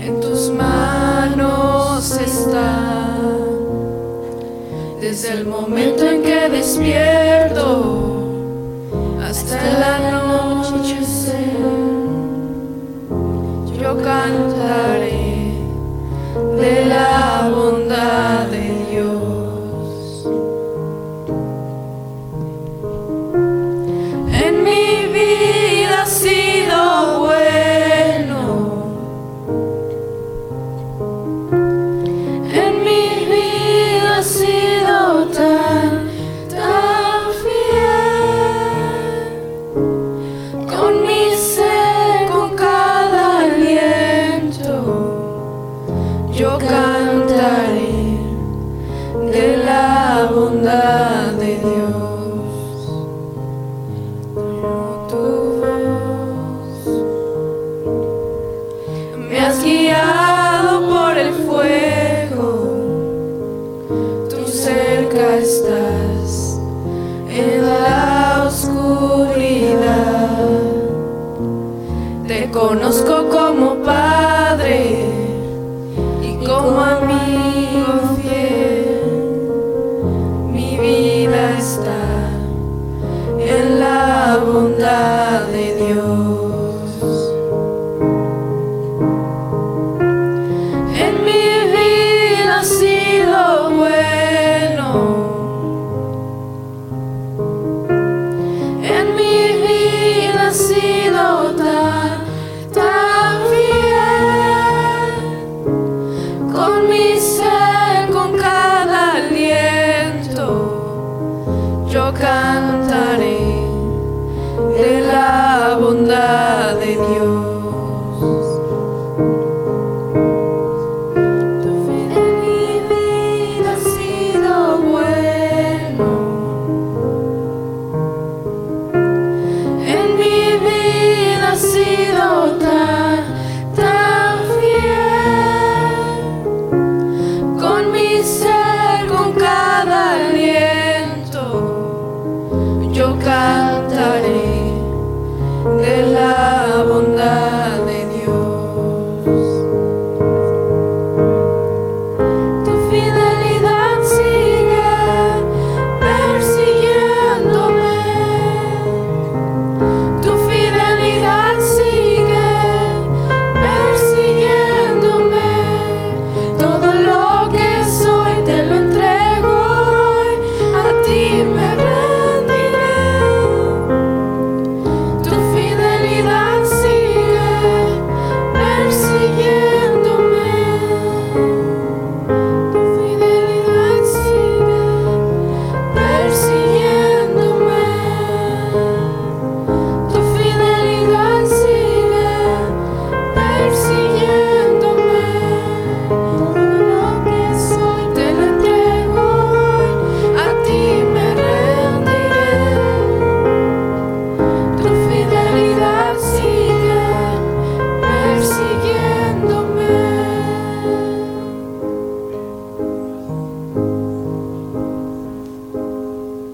[0.00, 0.81] en tus manos
[2.10, 3.16] está.
[5.00, 8.24] Desde el momento en que despierto
[9.22, 11.58] hasta el anochecer,
[13.80, 15.54] yo cantaré
[16.58, 18.41] de la bondad